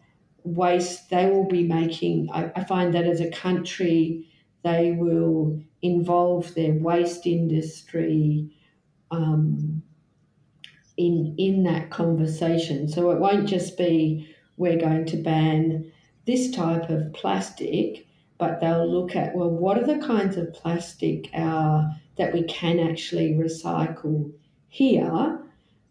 waste 0.44 1.10
they 1.10 1.28
will 1.28 1.48
be 1.48 1.64
making. 1.64 2.28
I, 2.32 2.52
I 2.54 2.64
find 2.64 2.94
that 2.94 3.06
as 3.06 3.20
a 3.20 3.30
country, 3.30 4.28
they 4.62 4.92
will 4.92 5.60
involve 5.82 6.54
their 6.54 6.74
waste 6.74 7.26
industry 7.26 8.56
um, 9.10 9.82
in 10.96 11.34
in 11.36 11.64
that 11.64 11.90
conversation. 11.90 12.88
So 12.88 13.10
it 13.10 13.18
won't 13.18 13.48
just 13.48 13.76
be 13.76 14.28
we're 14.56 14.78
going 14.78 15.04
to 15.06 15.16
ban 15.16 15.90
this 16.26 16.52
type 16.52 16.88
of 16.90 17.12
plastic, 17.12 18.06
but 18.38 18.60
they'll 18.60 18.90
look 18.90 19.14
at 19.16 19.34
well, 19.34 19.50
what 19.50 19.78
are 19.78 19.86
the 19.86 20.04
kinds 20.04 20.36
of 20.36 20.52
plastic 20.52 21.30
our 21.34 21.90
that 22.16 22.32
we 22.32 22.42
can 22.44 22.78
actually 22.78 23.32
recycle 23.32 24.32
here? 24.68 25.40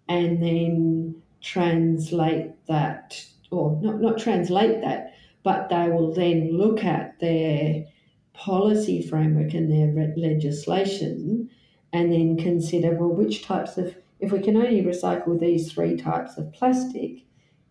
And 0.10 0.44
then 0.44 1.22
translate 1.42 2.52
that, 2.68 3.26
or 3.52 3.80
not, 3.82 4.02
not 4.02 4.18
translate 4.18 4.82
that, 4.82 5.14
but 5.44 5.70
they 5.70 5.90
will 5.90 6.14
then 6.14 6.58
look 6.58 6.84
at 6.84 7.20
their 7.20 7.86
policy 8.34 9.02
framework 9.02 9.54
and 9.54 9.72
their 9.72 10.14
legislation 10.18 11.50
and 11.94 12.12
then 12.12 12.38
consider 12.38 12.96
well, 12.96 13.10
which 13.10 13.44
types 13.44 13.78
of, 13.78 13.96
if 14.20 14.32
we 14.32 14.40
can 14.40 14.58
only 14.58 14.82
recycle 14.82 15.40
these 15.40 15.72
three 15.72 15.96
types 15.96 16.38
of 16.38 16.52
plastic, 16.52 17.24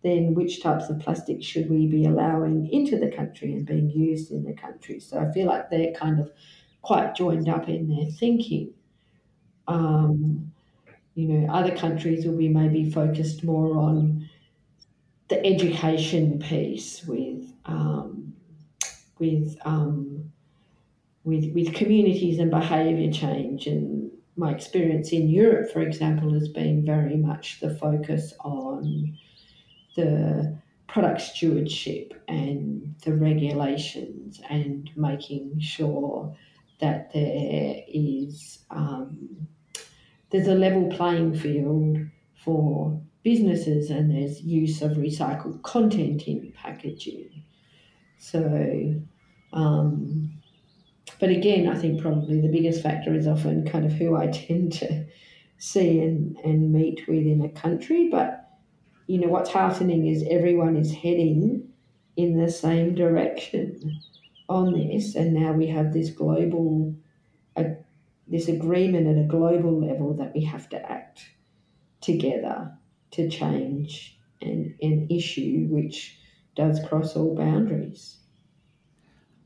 then 0.03 0.33
which 0.33 0.61
types 0.61 0.89
of 0.89 0.99
plastic 0.99 1.41
should 1.41 1.69
we 1.69 1.87
be 1.87 2.05
allowing 2.05 2.67
into 2.71 2.99
the 2.99 3.09
country 3.09 3.53
and 3.53 3.65
being 3.65 3.89
used 3.89 4.31
in 4.31 4.43
the 4.43 4.53
country? 4.53 4.99
So 4.99 5.17
I 5.17 5.31
feel 5.31 5.47
like 5.47 5.69
they're 5.69 5.93
kind 5.93 6.19
of 6.19 6.31
quite 6.81 7.15
joined 7.15 7.47
up 7.47 7.69
in 7.69 7.87
their 7.87 8.11
thinking. 8.11 8.73
Um, 9.67 10.51
you 11.15 11.27
know, 11.27 11.53
other 11.53 11.75
countries 11.75 12.25
will 12.25 12.37
be 12.37 12.49
maybe 12.49 12.91
focused 12.91 13.43
more 13.43 13.77
on 13.77 14.29
the 15.29 15.45
education 15.45 16.39
piece 16.39 17.05
with 17.05 17.53
um, 17.65 18.33
with 19.19 19.57
um, 19.63 20.31
with 21.23 21.51
with 21.53 21.73
communities 21.73 22.39
and 22.39 22.51
behaviour 22.51 23.11
change. 23.11 23.67
And 23.67 24.11
my 24.35 24.51
experience 24.51 25.13
in 25.13 25.29
Europe, 25.29 25.71
for 25.71 25.81
example, 25.81 26.33
has 26.33 26.49
been 26.49 26.85
very 26.85 27.15
much 27.15 27.61
the 27.61 27.75
focus 27.75 28.33
on 28.41 29.17
the 29.95 30.57
product 30.87 31.21
stewardship 31.21 32.13
and 32.27 32.95
the 33.03 33.13
regulations 33.13 34.41
and 34.49 34.89
making 34.95 35.59
sure 35.59 36.35
that 36.79 37.11
there 37.13 37.81
is 37.87 38.59
um, 38.69 39.47
there's 40.31 40.47
a 40.47 40.55
level 40.55 40.89
playing 40.89 41.35
field 41.35 41.97
for 42.43 42.99
businesses 43.23 43.89
and 43.89 44.11
there's 44.11 44.41
use 44.41 44.81
of 44.81 44.93
recycled 44.93 45.61
content 45.63 46.23
in 46.27 46.51
packaging. 46.55 47.43
So, 48.17 48.95
um, 49.53 50.33
but 51.19 51.29
again, 51.29 51.69
I 51.69 51.75
think 51.75 52.01
probably 52.01 52.41
the 52.41 52.49
biggest 52.49 52.81
factor 52.81 53.13
is 53.13 53.27
often 53.27 53.67
kind 53.67 53.85
of 53.85 53.93
who 53.93 54.15
I 54.15 54.27
tend 54.31 54.73
to 54.73 55.05
see 55.57 55.99
and, 55.99 56.35
and 56.43 56.73
meet 56.73 57.07
with 57.07 57.25
in 57.25 57.41
a 57.41 57.49
country. 57.49 58.09
But, 58.09 58.42
you 59.07 59.19
know, 59.19 59.27
what's 59.27 59.51
heartening 59.51 60.07
is 60.07 60.23
everyone 60.29 60.75
is 60.75 60.93
heading 60.93 61.69
in 62.15 62.37
the 62.37 62.51
same 62.51 62.95
direction 62.95 63.99
on 64.49 64.73
this. 64.73 65.15
And 65.15 65.33
now 65.33 65.51
we 65.51 65.67
have 65.67 65.93
this 65.93 66.09
global, 66.09 66.95
uh, 67.55 67.63
this 68.27 68.47
agreement 68.47 69.07
at 69.07 69.23
a 69.23 69.27
global 69.27 69.79
level 69.79 70.13
that 70.15 70.33
we 70.33 70.43
have 70.45 70.69
to 70.69 70.91
act 70.91 71.25
together 72.01 72.71
to 73.11 73.29
change 73.29 74.19
an, 74.41 74.75
an 74.81 75.07
issue 75.09 75.67
which 75.69 76.19
does 76.55 76.79
cross 76.87 77.15
all 77.15 77.35
boundaries. 77.35 78.17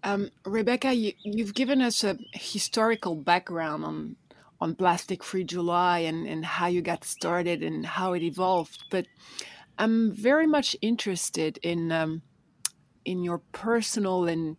Um, 0.04 0.30
Rebecca, 0.46 0.94
you, 0.94 1.14
have 1.40 1.54
given 1.54 1.82
us 1.82 2.04
a 2.04 2.18
historical 2.34 3.16
background 3.16 3.84
on 3.84 4.16
on 4.60 4.76
Plastic 4.76 5.24
Free 5.24 5.44
July 5.44 6.00
and, 6.00 6.28
and 6.28 6.44
how 6.46 6.68
you 6.68 6.82
got 6.82 7.04
started 7.04 7.62
and 7.62 7.86
how 7.86 8.14
it 8.14 8.24
evolved, 8.24 8.84
but 8.90 9.06
I'm 9.78 10.12
very 10.12 10.48
much 10.48 10.76
interested 10.82 11.60
in 11.62 11.92
um, 11.92 12.24
in 13.06 13.24
your 13.24 13.42
personal 13.52 14.26
and 14.28 14.58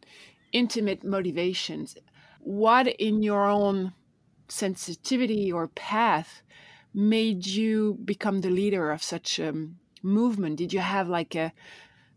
intimate 0.52 1.04
motivations. 1.04 1.96
What 2.40 2.86
in 2.86 3.22
your 3.22 3.44
own 3.44 3.92
sensitivity 4.48 5.52
or 5.52 5.68
path 5.68 6.42
made 6.94 7.46
you 7.46 7.98
become 8.04 8.40
the 8.40 8.50
leader 8.50 8.90
of 8.90 9.02
such 9.02 9.38
a 9.38 9.52
movement? 10.02 10.56
Did 10.56 10.72
you 10.72 10.80
have 10.80 11.08
like 11.08 11.34
a 11.34 11.52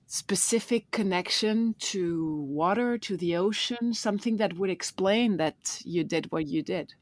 specific 0.05 0.91
connection 0.91 1.75
to 1.79 2.45
water, 2.47 2.97
to 2.99 3.17
the 3.17 3.35
ocean, 3.35 3.93
something 3.93 4.37
that 4.37 4.57
would 4.57 4.69
explain 4.69 5.37
that 5.37 5.81
you 5.83 6.03
did 6.03 6.31
what 6.31 6.47
you 6.47 6.61
did? 6.61 6.93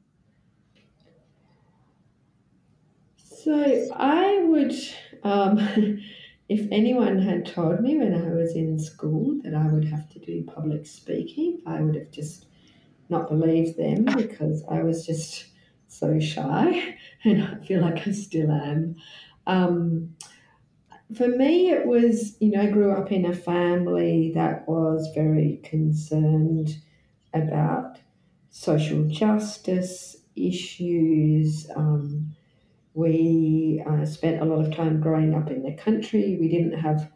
So 3.44 3.88
I 3.96 4.44
would, 4.44 4.74
um, 5.24 5.60
if 6.50 6.68
anyone 6.72 7.20
had 7.20 7.46
told 7.46 7.80
me 7.80 7.98
when 7.98 8.14
I 8.14 8.32
was 8.34 8.54
in 8.54 8.78
school 8.78 9.40
that 9.44 9.54
I 9.54 9.68
would 9.68 9.86
have 9.86 10.10
to 10.10 10.20
do 10.20 10.44
public 10.44 10.86
speaking, 10.86 11.62
I 11.66 11.80
would 11.80 11.96
have 11.96 12.12
just 12.12 12.48
not 13.08 13.30
believed 13.30 13.78
them 13.78 14.04
because 14.06 14.64
I 14.70 14.84
was 14.84 15.06
just 15.06 15.46
so 15.88 16.20
shy, 16.20 16.98
and 17.24 17.44
I 17.44 17.66
feel 17.66 17.82
like 17.82 18.06
I 18.06 18.12
still 18.12 18.52
am. 18.52 18.96
Um, 19.48 20.16
for 21.16 21.28
me, 21.28 21.72
it 21.72 21.88
was, 21.88 22.36
you 22.42 22.52
know, 22.52 22.62
I 22.62 22.70
grew 22.70 22.92
up 22.92 23.12
in 23.12 23.26
a 23.26 23.34
family 23.34 24.32
that 24.36 24.68
was 24.68 25.10
very 25.16 25.62
concerned 25.64 26.76
about 27.34 28.00
social 28.50 29.06
justice 29.06 30.18
issues. 30.36 31.68
Um, 31.76 32.36
we 32.94 33.84
uh, 33.88 34.06
spent 34.06 34.42
a 34.42 34.46
lot 34.46 34.66
of 34.66 34.76
time 34.76 35.00
growing 35.00 35.34
up 35.36 35.50
in 35.50 35.64
the 35.64 35.74
country. 35.74 36.38
We 36.40 36.50
didn't 36.50 36.80
have 36.80 37.12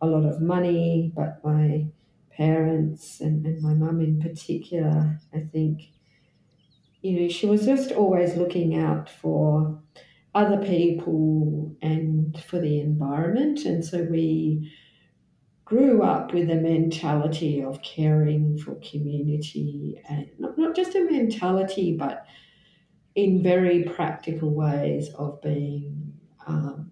a 0.00 0.06
lot 0.06 0.24
of 0.24 0.40
money, 0.40 1.12
but 1.14 1.42
my 1.44 1.86
parents 2.30 3.20
and, 3.20 3.46
and 3.46 3.62
my 3.62 3.74
mum 3.74 4.00
in 4.00 4.20
particular, 4.20 5.20
I 5.32 5.40
think, 5.40 5.82
you 7.02 7.20
know, 7.20 7.28
she 7.28 7.46
was 7.46 7.64
just 7.64 7.92
always 7.92 8.36
looking 8.36 8.76
out 8.76 9.08
for 9.08 9.80
other 10.34 10.64
people 10.64 11.76
and 11.82 12.42
for 12.44 12.58
the 12.58 12.80
environment. 12.80 13.64
And 13.64 13.84
so 13.84 14.04
we 14.04 14.72
grew 15.64 16.02
up 16.02 16.34
with 16.34 16.50
a 16.50 16.56
mentality 16.56 17.62
of 17.62 17.82
caring 17.82 18.58
for 18.58 18.74
community 18.76 20.00
and 20.08 20.28
not, 20.38 20.58
not 20.58 20.76
just 20.76 20.94
a 20.94 21.04
mentality, 21.04 21.96
but 21.96 22.26
in 23.14 23.42
very 23.42 23.84
practical 23.84 24.50
ways 24.50 25.10
of 25.14 25.40
being 25.42 26.14
um, 26.46 26.90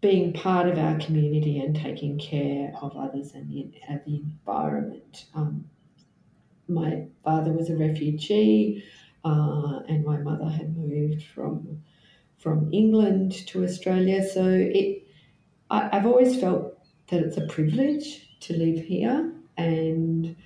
being 0.00 0.32
part 0.32 0.68
of 0.68 0.78
our 0.78 0.98
community 0.98 1.58
and 1.58 1.74
taking 1.74 2.18
care 2.18 2.72
of 2.80 2.96
others 2.96 3.32
and 3.34 3.48
the, 3.50 3.70
the 4.06 4.16
environment. 4.16 5.26
Um, 5.34 5.64
my 6.68 7.06
father 7.24 7.52
was 7.52 7.70
a 7.70 7.76
refugee, 7.76 8.84
uh, 9.24 9.80
and 9.88 10.04
my 10.04 10.18
mother 10.18 10.48
had 10.48 10.76
moved 10.76 11.24
from 11.34 11.82
from 12.38 12.72
England 12.72 13.32
to 13.48 13.64
Australia. 13.64 14.26
So 14.28 14.44
it, 14.44 15.06
I, 15.70 15.88
I've 15.92 16.06
always 16.06 16.38
felt 16.38 16.78
that 17.08 17.20
it's 17.20 17.36
a 17.36 17.46
privilege 17.46 18.38
to 18.40 18.56
live 18.56 18.84
here, 18.84 19.32
and 19.56 20.36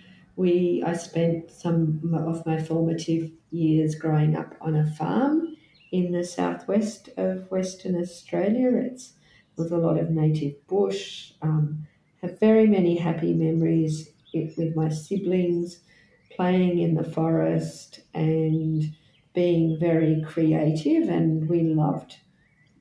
we 0.41 0.83
I 0.87 0.95
spent 0.95 1.51
some 1.51 2.01
of 2.15 2.47
my 2.47 2.59
formative 2.63 3.31
years 3.51 3.95
growing 3.95 4.35
up 4.35 4.55
on 4.63 4.75
a 4.75 4.91
farm 4.93 5.55
in 5.93 6.13
the 6.13 6.25
southwest 6.25 7.11
of 7.19 7.51
Western 7.51 7.95
Australia. 8.01 8.71
It's 8.87 9.13
with 9.57 9.71
a 9.71 9.77
lot 9.77 9.99
of 9.99 10.09
native 10.09 10.67
bush. 10.67 11.33
Um, 11.43 11.87
have 12.23 12.41
very 12.41 12.67
many 12.67 12.97
happy 12.97 13.35
memories 13.35 14.09
with 14.33 14.75
my 14.75 14.89
siblings 14.89 15.81
playing 16.35 16.79
in 16.79 16.95
the 16.95 17.05
forest 17.05 18.01
and 18.15 18.83
being 19.35 19.79
very 19.79 20.25
creative, 20.27 21.11
and 21.11 21.51
we 21.51 21.65
loved 21.65 22.17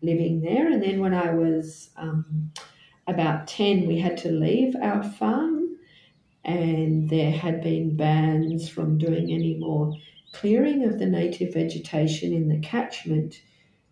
living 0.02 0.40
there. 0.40 0.72
And 0.72 0.82
then 0.82 1.02
when 1.02 1.14
I 1.14 1.32
was 1.32 1.90
um, 1.98 2.54
about 3.06 3.48
10, 3.48 3.86
we 3.86 4.00
had 4.00 4.16
to 4.20 4.32
leave 4.32 4.78
our 4.82 5.04
farm, 5.04 5.59
and 6.44 7.10
there 7.10 7.32
had 7.32 7.62
been 7.62 7.96
bans 7.96 8.70
from 8.70 8.98
doing 8.98 9.32
any 9.32 9.56
more 9.58 9.94
clearing 10.32 10.84
of 10.86 11.00
the 11.00 11.06
native 11.06 11.54
vegetation 11.54 12.34
in 12.34 12.50
the 12.50 12.60
catchment. 12.60 13.42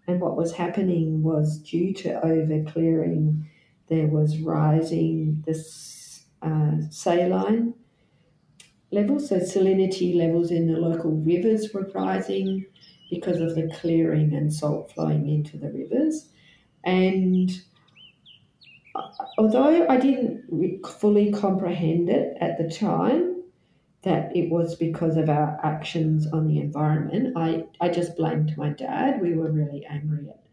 And 0.07 0.21
what 0.21 0.38
was 0.38 0.53
happening 0.53 1.23
was 1.23 1.60
due 1.60 1.93
to 1.95 2.25
over 2.25 2.63
clearing, 2.63 3.49
there 3.88 4.07
was 4.07 4.39
rising 4.39 5.43
the 5.45 5.53
uh, 6.41 6.89
saline 6.89 7.73
levels, 8.91 9.29
so 9.29 9.39
salinity 9.39 10.15
levels 10.15 10.51
in 10.51 10.71
the 10.71 10.79
local 10.79 11.12
rivers 11.12 11.73
were 11.73 11.89
rising 11.93 12.65
because 13.10 13.39
of 13.41 13.55
the 13.55 13.69
clearing 13.79 14.33
and 14.33 14.53
salt 14.53 14.91
flowing 14.93 15.27
into 15.27 15.57
the 15.57 15.71
rivers. 15.71 16.29
And 16.83 17.51
although 19.38 19.88
I 19.88 19.97
didn't 19.97 20.86
fully 20.86 21.31
comprehend 21.31 22.10
it 22.10 22.38
at 22.39 22.57
the 22.57 22.69
time, 22.69 23.43
that 24.03 24.36
it 24.36 24.49
was 24.49 24.75
because 24.75 25.17
of 25.17 25.29
our 25.29 25.60
actions 25.63 26.27
on 26.27 26.47
the 26.47 26.60
environment, 26.60 27.36
I, 27.36 27.65
I 27.81 27.89
just 27.89 28.15
blamed 28.15 28.57
my 28.57 28.69
dad. 28.69 29.21
We 29.21 29.33
were 29.33 29.51
really 29.51 29.86
angry 29.86 30.29
at 30.29 30.43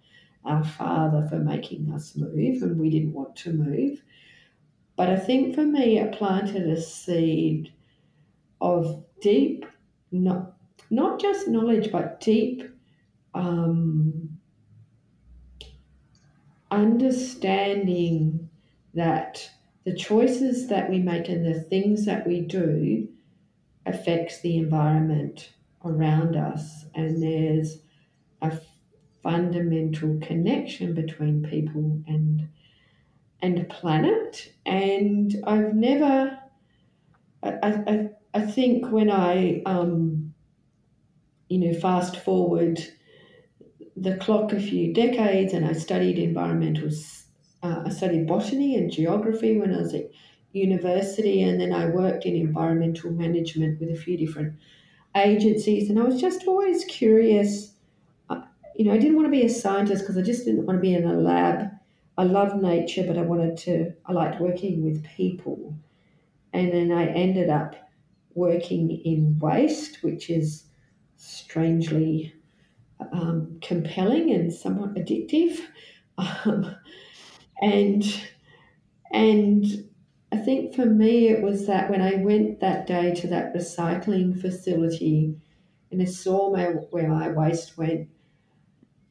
our 0.45 0.65
father 0.65 1.27
for 1.29 1.39
making 1.39 1.93
us 1.93 2.17
move, 2.17 2.63
and 2.63 2.79
we 2.79 2.91
didn't 2.91 3.13
want 3.13 3.37
to 3.37 3.53
move. 3.53 4.03
But 4.97 5.11
I 5.11 5.17
think 5.17 5.55
for 5.55 5.65
me, 5.65 5.99
it 5.99 6.13
planted 6.13 6.69
a 6.69 6.81
seed 6.81 7.73
of 8.61 9.05
deep, 9.21 9.67
not, 10.11 10.55
not 10.91 11.21
just 11.21 11.49
knowledge, 11.49 11.91
but 11.93 12.21
deep 12.21 12.63
um, 13.35 14.34
understanding 16.75 18.51
that 18.95 19.51
the 19.85 19.95
choices 19.95 20.69
that 20.69 20.91
we 20.91 20.99
make 20.99 21.29
and 21.29 21.45
the 21.45 21.61
things 21.61 22.05
that 22.07 22.27
we 22.27 22.41
do 22.41 23.09
affects 23.87 24.41
the 24.41 24.57
environment 24.59 25.55
around 25.85 26.37
us. 26.37 26.87
And 26.95 27.23
there's 27.23 27.83
a 28.43 28.61
fundamental 29.23 30.19
connection 30.21 30.95
between 30.95 31.45
people 31.45 32.03
and 32.07 32.49
and 33.43 33.69
planet. 33.69 34.55
And 34.67 35.35
I've 35.47 35.75
never 35.75 36.39
I, 37.43 37.51
I, 37.63 38.11
I 38.35 38.41
think 38.47 38.91
when 38.91 39.11
I 39.11 39.63
um, 39.67 40.35
you 41.49 41.59
know, 41.59 41.79
fast 41.79 42.17
forward 42.17 42.81
the 43.97 44.17
clock 44.17 44.53
a 44.53 44.61
few 44.61 44.93
decades, 44.93 45.53
and 45.53 45.65
I 45.65 45.73
studied 45.73 46.19
environmental. 46.19 46.91
Uh, 47.63 47.83
I 47.87 47.91
studied 47.91 48.27
botany 48.27 48.77
and 48.77 48.91
geography 48.91 49.59
when 49.59 49.75
I 49.75 49.79
was 49.79 49.95
at 49.95 50.11
university, 50.53 51.43
and 51.43 51.61
then 51.61 51.73
I 51.73 51.87
worked 51.87 52.27
in 52.27 52.35
environmental 52.37 53.11
management 53.13 53.81
with 53.81 53.91
a 53.91 53.95
few 53.95 54.17
different 54.17 54.59
agencies, 55.17 55.91
and 55.91 55.99
I 55.99 56.03
was 56.05 56.21
just 56.21 56.47
always 56.47 56.85
curious. 56.85 57.75
You 58.77 58.87
know, 58.87 58.93
I 58.93 58.99
didn't 58.99 59.15
want 59.15 59.27
to 59.27 59.31
be 59.31 59.45
a 59.45 59.49
scientist 59.49 60.03
because 60.03 60.19
I 60.19 60.23
just 60.23 60.45
didn't 60.45 60.67
want 60.67 60.79
to 60.79 60.83
be 60.83 60.95
in 60.95 61.05
a 61.05 61.15
lab. 61.15 61.71
I 62.19 62.25
love 62.25 62.61
nature, 62.61 63.05
but 63.07 63.17
I 63.17 63.23
wanted 63.23 63.57
to. 63.59 63.95
I 64.07 64.13
liked 64.13 64.41
working 64.41 64.83
with 64.85 65.05
people, 65.05 65.77
and 66.53 66.73
then 66.73 66.91
I 66.91 67.07
ended 67.07 67.51
up 67.51 67.77
working 68.35 68.91
in 68.91 69.39
waste, 69.39 70.03
which 70.03 70.29
is 70.29 70.65
strangely 71.17 72.35
um, 73.13 73.59
compelling 73.61 74.33
and 74.33 74.53
somewhat 74.53 74.95
addictive. 74.95 75.61
Um, 76.17 76.77
and 77.61 78.05
and 79.13 79.65
I 80.33 80.37
think 80.37 80.75
for 80.75 80.87
me 80.87 81.29
it 81.29 81.43
was 81.43 81.67
that 81.67 81.91
when 81.91 82.03
I 82.03 82.17
went 82.17 82.61
that 82.61 82.87
day 82.87 83.15
to 83.15 83.29
that 83.29 83.55
recycling 83.55 84.41
facility 84.41 85.37
and 85.93 86.03
I 86.03 86.07
saw 86.07 86.53
my, 86.53 86.65
where 86.65 87.09
my 87.09 87.29
waste 87.29 87.79
went, 87.79 88.09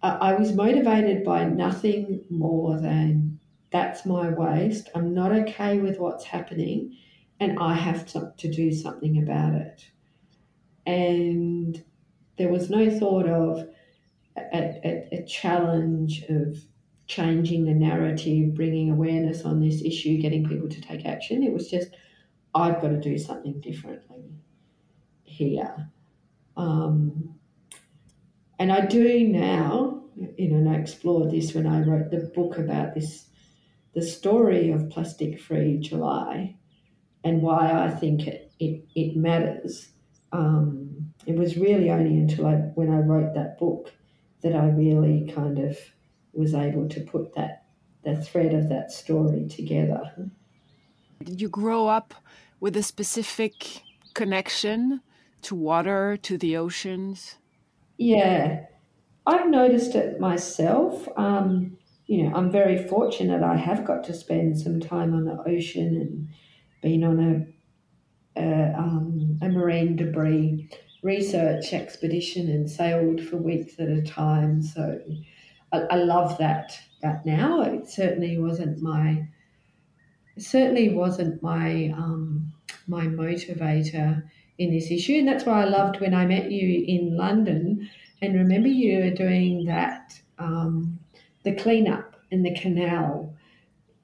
I, 0.01 0.09
I 0.09 0.33
was 0.33 0.51
motivated 0.51 1.23
by 1.23 1.45
nothing 1.45 2.25
more 2.29 2.77
than 2.77 3.39
that's 3.71 4.05
my 4.05 4.29
waste. 4.29 4.89
I'm 4.93 5.13
not 5.13 5.31
okay 5.31 5.79
with 5.79 5.97
what's 5.97 6.25
happening 6.25 6.97
and 7.39 7.57
I 7.59 7.73
have 7.73 8.05
to, 8.07 8.33
to 8.37 8.51
do 8.51 8.73
something 8.73 9.23
about 9.23 9.53
it. 9.53 9.85
And 10.85 11.83
there 12.37 12.49
was 12.49 12.69
no 12.69 12.89
thought 12.89 13.27
of 13.27 13.67
a, 14.37 14.79
a, 14.83 15.07
a 15.11 15.25
challenge 15.25 16.23
of 16.29 16.57
changing 17.07 17.65
the 17.65 17.73
narrative, 17.73 18.55
bringing 18.55 18.89
awareness 18.89 19.43
on 19.43 19.59
this 19.59 19.81
issue, 19.83 20.21
getting 20.21 20.47
people 20.47 20.69
to 20.69 20.81
take 20.81 21.05
action. 21.05 21.43
It 21.43 21.53
was 21.53 21.69
just, 21.69 21.89
I've 22.55 22.81
got 22.81 22.89
to 22.89 22.99
do 22.99 23.17
something 23.17 23.59
differently 23.61 24.31
here. 25.23 25.89
Um, 26.55 27.35
and 28.59 28.71
I 28.71 28.85
do 28.85 29.27
now, 29.27 30.03
you 30.37 30.49
know, 30.49 30.57
and 30.57 30.69
I 30.69 30.75
explored 30.75 31.31
this 31.31 31.53
when 31.53 31.67
I 31.67 31.81
wrote 31.81 32.11
the 32.11 32.31
book 32.33 32.57
about 32.57 32.93
this, 32.93 33.25
the 33.93 34.01
story 34.01 34.71
of 34.71 34.89
Plastic 34.89 35.41
Free 35.41 35.77
July 35.77 36.55
and 37.23 37.41
why 37.41 37.71
I 37.71 37.89
think 37.89 38.27
it, 38.27 38.51
it, 38.59 38.85
it 38.95 39.15
matters. 39.15 39.89
Um, 40.31 41.12
it 41.25 41.35
was 41.35 41.57
really 41.57 41.89
only 41.89 42.17
until 42.17 42.47
I, 42.47 42.55
when 42.75 42.89
I 42.89 42.99
wrote 42.99 43.33
that 43.33 43.57
book 43.57 43.91
that 44.41 44.55
I 44.55 44.67
really 44.67 45.31
kind 45.33 45.59
of 45.59 45.77
was 46.33 46.53
able 46.53 46.89
to 46.89 47.01
put 47.01 47.35
that 47.35 47.65
the 48.03 48.15
thread 48.17 48.53
of 48.53 48.69
that 48.69 48.91
story 48.91 49.47
together. 49.47 50.29
Did 51.23 51.41
you 51.41 51.47
grow 51.47 51.87
up 51.87 52.13
with 52.59 52.75
a 52.75 52.83
specific 52.83 53.81
connection 54.13 55.01
to 55.43 55.55
water, 55.55 56.17
to 56.17 56.37
the 56.37 56.57
oceans? 56.57 57.37
Yeah, 57.97 58.65
I've 59.25 59.47
noticed 59.47 59.95
it 59.95 60.19
myself. 60.19 61.07
Um, 61.15 61.77
you 62.05 62.23
know, 62.23 62.35
I'm 62.35 62.51
very 62.51 62.87
fortunate. 62.87 63.41
I 63.41 63.55
have 63.55 63.85
got 63.85 64.03
to 64.05 64.13
spend 64.13 64.59
some 64.59 64.81
time 64.81 65.13
on 65.13 65.23
the 65.23 65.41
ocean 65.47 65.95
and 65.95 66.27
been 66.81 67.03
on 67.05 67.47
a, 68.35 68.41
a, 68.41 68.77
um, 68.77 69.39
a 69.41 69.47
marine 69.47 69.95
debris 69.95 70.69
research 71.03 71.73
expedition 71.73 72.49
and 72.49 72.69
sailed 72.69 73.21
for 73.21 73.37
weeks 73.37 73.79
at 73.79 73.89
a 73.89 74.01
time. 74.01 74.61
So 74.63 74.99
I, 75.71 75.81
I 75.91 75.95
love 75.97 76.37
that. 76.39 76.79
That 77.01 77.25
now 77.25 77.61
it 77.61 77.87
certainly 77.87 78.37
wasn't 78.37 78.81
my 78.81 79.27
certainly 80.37 80.89
wasn't 80.89 81.43
my 81.43 81.93
um, 81.95 82.53
my 82.87 83.05
motivator 83.05 84.23
in 84.57 84.71
this 84.71 84.89
issue, 84.89 85.15
and 85.15 85.27
that's 85.27 85.45
why 85.45 85.63
I 85.63 85.65
loved 85.65 85.99
when 85.99 86.13
I 86.13 86.25
met 86.25 86.49
you 86.49 86.85
in 86.87 87.17
London. 87.17 87.89
And 88.21 88.35
remember, 88.35 88.69
you 88.69 88.99
were 88.99 89.09
doing 89.09 89.65
that 89.65 90.13
um, 90.39 90.97
the 91.43 91.53
cleanup 91.53 92.15
in 92.31 92.43
the 92.43 92.55
canal 92.55 93.35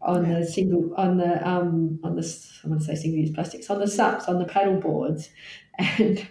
on 0.01 0.29
the 0.29 0.45
single 0.45 0.93
on 0.95 1.17
the 1.17 1.47
um 1.47 1.99
on 2.03 2.15
the 2.15 2.49
I 2.63 2.67
want 2.67 2.81
to 2.81 2.85
say 2.87 2.95
single 2.95 3.19
use 3.19 3.31
plastics 3.31 3.69
on 3.69 3.79
the 3.79 3.87
SUPs 3.87 4.27
on 4.27 4.39
the 4.39 4.45
paddle 4.45 4.79
boards, 4.79 5.29
and 5.77 6.27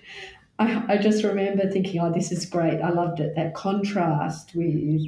I, 0.58 0.84
I 0.88 0.98
just 0.98 1.24
remember 1.24 1.70
thinking, 1.70 2.00
oh, 2.00 2.12
this 2.12 2.32
is 2.32 2.46
great. 2.46 2.80
I 2.80 2.90
loved 2.90 3.20
it. 3.20 3.34
That 3.36 3.54
contrast 3.54 4.54
with 4.54 5.02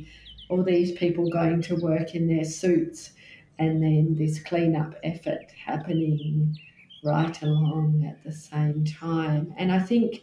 all 0.49 0.63
these 0.63 0.93
people 0.93 1.29
going 1.31 1.63
to 1.63 1.77
work 1.77 2.15
in 2.15 2.29
their 2.29 2.45
suits 2.45 3.11
and 3.59 3.83
then 3.83 4.17
this 4.19 4.41
cleanup 4.43 4.95
effort 5.05 5.53
happening 5.65 6.57
right 7.05 7.41
along 7.43 8.07
at 8.09 8.23
the 8.25 8.33
same 8.33 8.85
time. 8.85 9.55
And 9.59 9.73
I 9.73 9.81
think, 9.81 10.23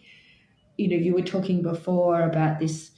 you 0.77 0.89
know, 0.89 0.95
you 0.95 1.13
were 1.13 1.21
talking 1.21 1.61
before 1.61 2.21
about 2.21 2.59
this 2.59 2.91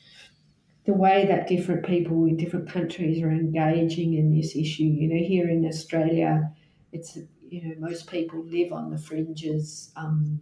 the 0.86 0.94
way 0.94 1.26
that 1.28 1.48
different 1.48 1.86
people 1.86 2.26
in 2.26 2.36
different 2.36 2.68
countries 2.68 3.22
are 3.22 3.32
engaging 3.32 4.16
in 4.16 4.36
this 4.36 4.56
issue. 4.56 4.86
You 4.86 5.08
know, 5.08 5.24
here 5.24 5.48
in 5.50 5.66
Australia, 5.66 6.52
it's 6.92 7.18
you 7.48 7.62
know 7.64 7.76
most 7.80 8.10
people 8.10 8.44
live 8.46 8.72
on 8.72 8.90
the 8.90 8.98
fringes 8.98 9.92
um, 9.96 10.42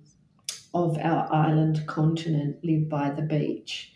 of 0.85 0.97
our 0.97 1.31
island 1.33 1.85
continent, 1.87 2.63
live 2.63 2.87
by 2.89 3.09
the 3.09 3.21
beach, 3.21 3.93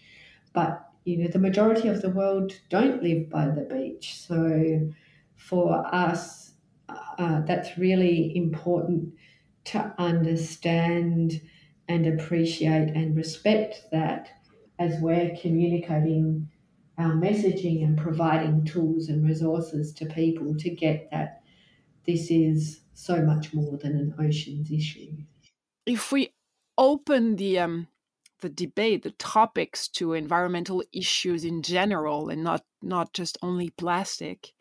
but 0.53 0.87
you 1.05 1.17
know 1.17 1.27
the 1.27 1.39
majority 1.39 1.87
of 1.87 2.01
the 2.01 2.09
world 2.09 2.53
don't 2.69 3.01
live 3.03 3.29
by 3.29 3.45
the 3.45 3.61
beach. 3.61 4.17
So 4.17 4.89
for 5.35 5.85
us, 5.93 6.53
uh, 6.89 7.41
that's 7.41 7.77
really 7.77 8.35
important 8.35 9.13
to 9.65 9.93
understand 9.97 11.41
and 11.87 12.07
appreciate 12.07 12.89
and 12.89 13.15
respect 13.15 13.85
that 13.91 14.29
as 14.79 14.99
we're 15.01 15.35
communicating 15.41 16.49
our 16.97 17.13
messaging 17.13 17.83
and 17.83 17.97
providing 17.97 18.63
tools 18.65 19.07
and 19.09 19.25
resources 19.25 19.93
to 19.93 20.05
people 20.05 20.55
to 20.55 20.69
get 20.69 21.09
that 21.11 21.41
this 22.05 22.31
is 22.31 22.81
so 22.93 23.21
much 23.21 23.53
more 23.53 23.77
than 23.77 23.95
an 23.97 24.13
oceans 24.19 24.71
issue. 24.71 25.17
If 25.85 26.11
we 26.11 26.31
open 26.77 27.35
the 27.35 27.59
um, 27.59 27.87
the 28.41 28.49
debate, 28.49 29.03
the 29.03 29.11
topics 29.11 29.87
to 29.87 30.13
environmental 30.13 30.83
issues 30.91 31.45
in 31.45 31.61
general, 31.61 32.29
and 32.29 32.43
not 32.43 32.63
not 32.81 33.13
just 33.13 33.37
only 33.41 33.69
plastic, 33.69 34.53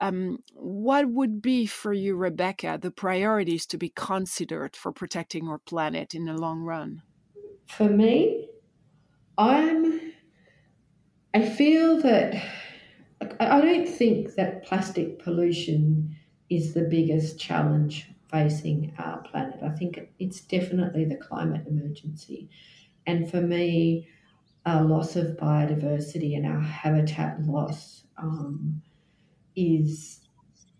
um, 0.00 0.42
what 0.54 1.08
would 1.08 1.42
be 1.42 1.66
for 1.66 1.92
you, 1.92 2.14
Rebecca, 2.14 2.78
the 2.80 2.90
priorities 2.90 3.66
to 3.66 3.78
be 3.78 3.88
considered 3.88 4.76
for 4.76 4.92
protecting 4.92 5.48
our 5.48 5.58
planet 5.58 6.14
in 6.14 6.24
the 6.24 6.34
long 6.34 6.62
run? 6.62 7.02
For 7.66 7.88
me, 7.88 8.48
I'm. 9.36 10.00
I 11.34 11.46
feel 11.48 12.00
that 12.02 12.34
I 13.40 13.60
don't 13.60 13.88
think 13.88 14.34
that 14.36 14.64
plastic 14.64 15.18
pollution 15.18 16.16
is 16.48 16.74
the 16.74 16.82
biggest 16.82 17.38
challenge 17.38 18.08
facing 18.28 18.94
our 18.98 19.22
planet. 19.22 19.62
I 19.62 19.70
think 19.70 19.98
it's 20.18 20.40
definitely 20.40 21.04
the 21.04 21.16
climate 21.16 21.66
emergency. 21.66 22.50
And 23.06 23.30
for 23.30 23.40
me, 23.40 24.08
our 24.66 24.84
loss 24.84 25.16
of 25.16 25.36
biodiversity 25.36 26.36
and 26.36 26.46
our 26.46 26.60
habitat 26.60 27.42
loss 27.46 28.04
um, 28.18 28.82
is, 29.56 30.20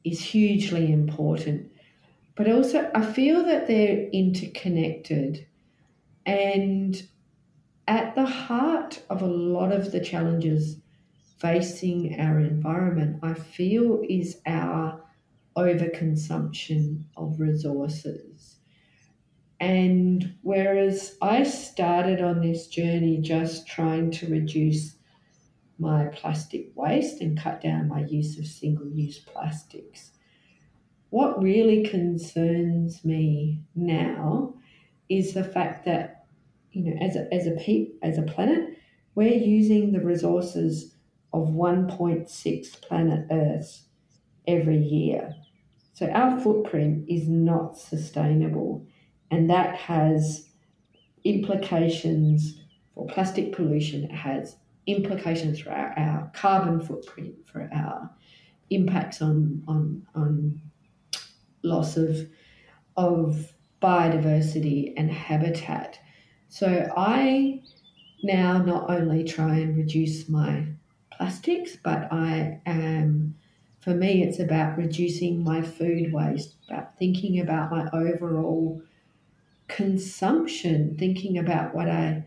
is 0.05 0.21
hugely 0.21 0.93
important. 0.93 1.73
But 2.37 2.51
also, 2.51 2.91
I 2.95 3.05
feel 3.05 3.45
that 3.45 3.67
they're 3.67 4.09
interconnected. 4.11 5.47
And 6.27 7.03
at 7.89 8.15
the 8.15 8.27
heart 8.27 9.03
of 9.09 9.23
a 9.23 9.27
lot 9.27 9.73
of 9.73 9.91
the 9.91 10.01
challenges 10.01 10.77
facing 11.39 12.21
our 12.21 12.39
environment, 12.39 13.21
I 13.23 13.35
feel, 13.35 14.03
is 14.09 14.41
our 14.47 15.03
overconsumption 15.59 17.03
of 17.17 17.41
resources. 17.41 18.57
And 19.61 20.35
whereas 20.43 21.17
I 21.21 21.43
started 21.43 22.23
on 22.23 22.41
this 22.41 22.69
journey 22.69 23.19
just 23.21 23.67
trying 23.67 24.13
to 24.13 24.31
reduce 24.31 24.95
my 25.79 26.07
plastic 26.07 26.71
waste 26.75 27.21
and 27.21 27.39
cut 27.39 27.61
down 27.61 27.89
my 27.89 28.05
use 28.05 28.39
of 28.39 28.47
single 28.47 28.89
use 28.89 29.19
plastics, 29.19 30.13
what 31.11 31.43
really 31.43 31.83
concerns 31.85 33.05
me 33.05 33.63
now 33.75 34.55
is 35.09 35.35
the 35.35 35.45
fact 35.45 35.85
that 35.87 36.27
you 36.73 36.85
know, 36.85 36.97
as 37.01 37.17
a, 37.17 37.33
as 37.33 37.47
a 37.47 37.53
pe- 37.53 37.93
as 38.03 38.19
a 38.19 38.23
planet, 38.23 38.77
we're 39.15 39.33
using 39.33 39.93
the 39.93 40.01
resources 40.01 40.95
of 41.33 41.49
1.6 41.49 42.81
planet 42.83 43.27
Earths 43.31 43.85
every 44.47 44.79
year. 44.79 45.35
So 45.99 46.07
our 46.11 46.39
footprint 46.39 47.07
is 47.09 47.29
not 47.29 47.77
sustainable, 47.77 48.87
and 49.33 49.51
that 49.51 49.75
has 49.75 50.49
implications 51.25 52.61
for 52.95 53.05
plastic 53.09 53.53
pollution. 53.53 54.05
It 54.05 54.13
has 54.13 54.59
implications 54.87 55.59
for 55.59 55.71
our, 55.71 55.99
our 55.99 56.31
carbon 56.35 56.79
footprint, 56.79 57.35
for 57.47 57.69
our 57.75 58.09
impacts 58.71 59.21
on 59.21 59.65
on 59.67 60.07
on 60.15 60.63
loss 61.65 61.97
of 61.97 62.29
of 62.97 63.53
biodiversity 63.83 64.93
and 64.97 65.11
habitat. 65.11 65.99
So 66.49 66.89
I 66.97 67.61
now 68.23 68.59
not 68.59 68.89
only 68.89 69.25
try 69.25 69.57
and 69.57 69.77
reduce 69.77 70.29
my 70.29 70.65
plastics, 71.11 71.77
but 71.83 72.07
I 72.13 72.61
am 72.67 73.35
for 73.89 73.95
me 73.95 74.23
it's 74.23 74.39
about 74.39 74.77
reducing 74.77 75.43
my 75.43 75.63
food 75.63 76.13
waste, 76.13 76.57
about 76.69 76.99
thinking 76.99 77.41
about 77.41 77.71
my 77.71 77.89
overall 77.95 78.83
consumption, 79.69 80.95
thinking 80.99 81.39
about 81.39 81.75
what 81.75 81.89
I 81.89 82.27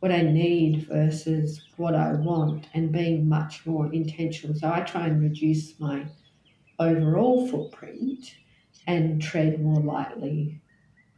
what 0.00 0.10
I 0.10 0.22
need 0.22 0.88
versus 0.88 1.62
what 1.76 1.94
I 1.94 2.14
want 2.14 2.66
and 2.74 2.90
being 2.90 3.28
much 3.28 3.64
more 3.64 3.92
intentional. 3.92 4.56
So 4.56 4.72
I 4.72 4.80
try 4.80 5.06
and 5.06 5.22
reduce 5.22 5.78
my 5.78 6.06
overall 6.80 7.46
footprint 7.46 8.34
and 8.88 9.22
tread 9.22 9.62
more 9.62 9.80
lightly 9.80 10.60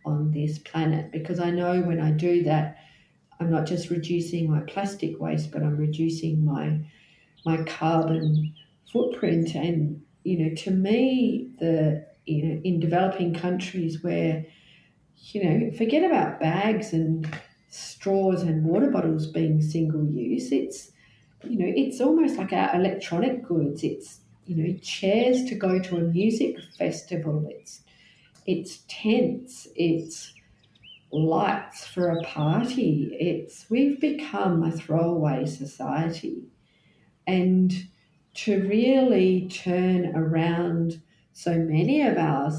on 0.04 0.30
this 0.30 0.58
planet 0.58 1.10
because 1.10 1.40
I 1.40 1.50
know 1.50 1.80
when 1.80 2.02
I 2.02 2.10
do 2.10 2.42
that, 2.42 2.76
I'm 3.38 3.50
not 3.50 3.66
just 3.66 3.88
reducing 3.88 4.50
my 4.50 4.60
plastic 4.60 5.18
waste, 5.18 5.50
but 5.50 5.62
I'm 5.62 5.78
reducing 5.78 6.44
my 6.44 6.80
my 7.46 7.62
carbon 7.64 8.54
footprint. 8.92 9.54
And 9.54 10.04
you 10.24 10.38
know, 10.38 10.54
to 10.56 10.70
me, 10.70 11.52
the 11.58 12.06
you 12.26 12.44
know, 12.44 12.60
in 12.64 12.80
developing 12.80 13.34
countries 13.34 14.02
where 14.02 14.46
you 15.32 15.44
know, 15.44 15.70
forget 15.76 16.04
about 16.04 16.40
bags 16.40 16.92
and 16.92 17.28
straws 17.68 18.42
and 18.42 18.64
water 18.64 18.90
bottles 18.90 19.26
being 19.26 19.60
single 19.62 20.06
use. 20.06 20.50
It's 20.52 20.90
you 21.44 21.58
know, 21.58 21.72
it's 21.74 22.00
almost 22.00 22.36
like 22.36 22.52
our 22.52 22.74
electronic 22.74 23.44
goods. 23.46 23.82
It's 23.84 24.20
you 24.46 24.56
know, 24.56 24.78
chairs 24.80 25.44
to 25.44 25.54
go 25.54 25.80
to 25.80 25.96
a 25.96 26.00
music 26.00 26.56
festival. 26.78 27.46
It's 27.50 27.82
it's 28.46 28.84
tents. 28.88 29.68
It's 29.76 30.34
lights 31.12 31.86
for 31.86 32.10
a 32.10 32.22
party. 32.22 33.16
It's 33.20 33.68
we've 33.70 34.00
become 34.00 34.62
a 34.62 34.72
throwaway 34.72 35.46
society, 35.46 36.44
and 37.26 37.72
to 38.44 38.62
really 38.62 39.48
turn 39.50 40.16
around 40.16 41.02
so 41.32 41.58
many 41.58 42.00
of 42.00 42.16
our 42.16 42.50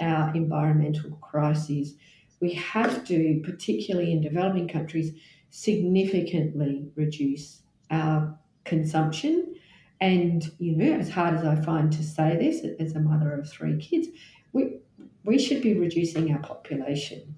our 0.00 0.34
environmental 0.34 1.12
crises, 1.22 1.94
we 2.40 2.52
have 2.52 3.06
to, 3.06 3.40
particularly 3.42 4.12
in 4.12 4.20
developing 4.20 4.68
countries, 4.68 5.12
significantly 5.48 6.90
reduce 6.94 7.62
our 7.90 8.38
consumption. 8.64 9.54
And 9.98 10.50
you 10.58 10.76
know, 10.76 10.92
as 10.92 11.08
hard 11.08 11.36
as 11.36 11.44
I 11.44 11.56
find 11.56 11.90
to 11.92 12.02
say 12.02 12.36
this, 12.36 12.62
as 12.78 12.94
a 12.94 13.00
mother 13.00 13.32
of 13.32 13.48
three 13.48 13.78
kids, 13.78 14.08
we 14.52 14.76
we 15.24 15.38
should 15.38 15.62
be 15.62 15.72
reducing 15.72 16.32
our 16.34 16.40
population 16.40 17.34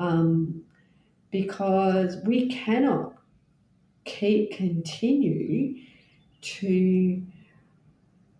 um, 0.00 0.62
because 1.30 2.16
we 2.24 2.48
cannot 2.48 3.14
keep 4.04 4.50
continue 4.50 5.76
to 6.42 7.22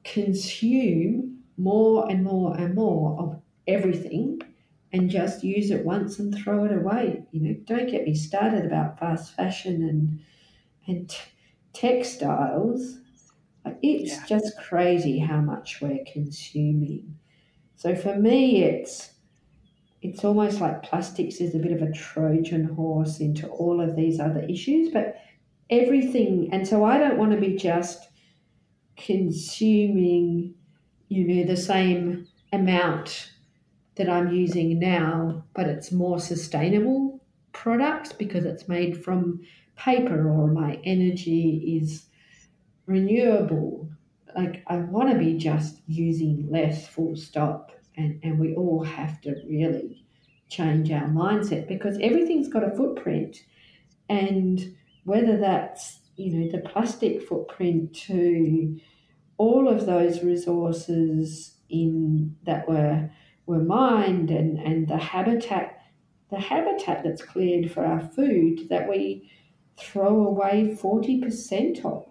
consume 0.05 1.43
more 1.57 2.11
and 2.11 2.25
more 2.25 2.57
and 2.57 2.75
more 2.75 3.19
of 3.21 3.41
everything 3.67 4.41
and 4.93 5.09
just 5.09 5.43
use 5.43 5.71
it 5.71 5.85
once 5.85 6.19
and 6.19 6.37
throw 6.37 6.65
it 6.65 6.73
away. 6.73 7.25
You 7.31 7.41
know, 7.41 7.55
don't 7.65 7.91
get 7.91 8.05
me 8.05 8.15
started 8.15 8.67
about 8.67 8.99
fast 8.99 9.35
fashion 9.35 9.83
and 9.89 10.21
and 10.87 11.09
t- 11.09 11.17
textiles. 11.73 12.99
It's 13.81 14.13
yeah. 14.13 14.27
just 14.27 14.59
crazy 14.59 15.19
how 15.19 15.41
much 15.41 15.81
we're 15.81 16.05
consuming. 16.13 17.17
So 17.77 17.95
for 17.95 18.17
me, 18.17 18.65
it's 18.65 19.13
it's 20.03 20.25
almost 20.25 20.61
like 20.61 20.83
plastics 20.83 21.37
is 21.37 21.55
a 21.55 21.59
bit 21.59 21.73
of 21.73 21.81
a 21.81 21.93
Trojan 21.93 22.65
horse 22.65 23.21
into 23.21 23.49
all 23.49 23.81
of 23.81 23.95
these 23.95 24.19
other 24.19 24.43
issues, 24.43 24.91
but 24.93 25.17
everything. 25.73 26.51
And 26.53 26.69
so 26.69 26.85
I 26.85 26.99
don't 26.99 27.19
want 27.19 27.33
to 27.33 27.41
be 27.41 27.57
just 27.57 28.09
consuming, 28.97 30.55
you 31.09 31.27
know, 31.27 31.45
the 31.45 31.57
same 31.57 32.29
amount 32.53 33.33
that 33.97 34.09
I'm 34.09 34.33
using 34.33 34.79
now, 34.79 35.45
but 35.55 35.67
it's 35.67 35.91
more 35.91 36.19
sustainable 36.19 37.21
products 37.53 38.13
because 38.13 38.45
it's 38.45 38.69
made 38.69 39.03
from 39.03 39.41
paper 39.77 40.31
or 40.31 40.47
my 40.49 40.79
energy 40.85 41.81
is 41.83 42.07
renewable. 42.87 43.89
Like 44.37 44.63
I 44.67 44.77
want 44.77 45.11
to 45.11 45.19
be 45.19 45.37
just 45.37 45.81
using 45.87 46.49
less 46.51 46.87
full 46.87 47.17
stop 47.17 47.73
and, 47.97 48.21
and 48.23 48.39
we 48.39 48.55
all 48.55 48.83
have 48.83 49.21
to 49.23 49.35
really 49.49 50.05
change 50.49 50.91
our 50.91 51.09
mindset 51.09 51.67
because 51.67 51.99
everything's 52.03 52.49
got 52.49 52.65
a 52.65 52.77
footprint 52.77 53.39
and 54.09 54.75
whether 55.05 55.37
that's 55.37 56.01
you 56.17 56.33
know 56.33 56.51
the 56.51 56.69
plastic 56.69 57.27
footprint 57.27 57.95
to 57.95 58.79
all 59.39 59.69
of 59.69 59.87
those 59.87 60.23
resources 60.23 61.57
in 61.69 62.37
that 62.45 62.69
were 62.69 63.11
were 63.47 63.63
mined 63.63 64.31
and, 64.31 64.59
and 64.59 64.89
the 64.89 64.99
habitat 64.99 65.79
the 66.31 66.41
habitat 66.41 67.03
that's 67.05 67.23
cleared 67.23 67.71
for 67.71 67.85
our 67.85 68.01
food 68.01 68.69
that 68.71 68.89
we 68.89 69.31
throw 69.77 70.27
away 70.27 70.77
40% 70.81 71.85
of. 71.85 72.07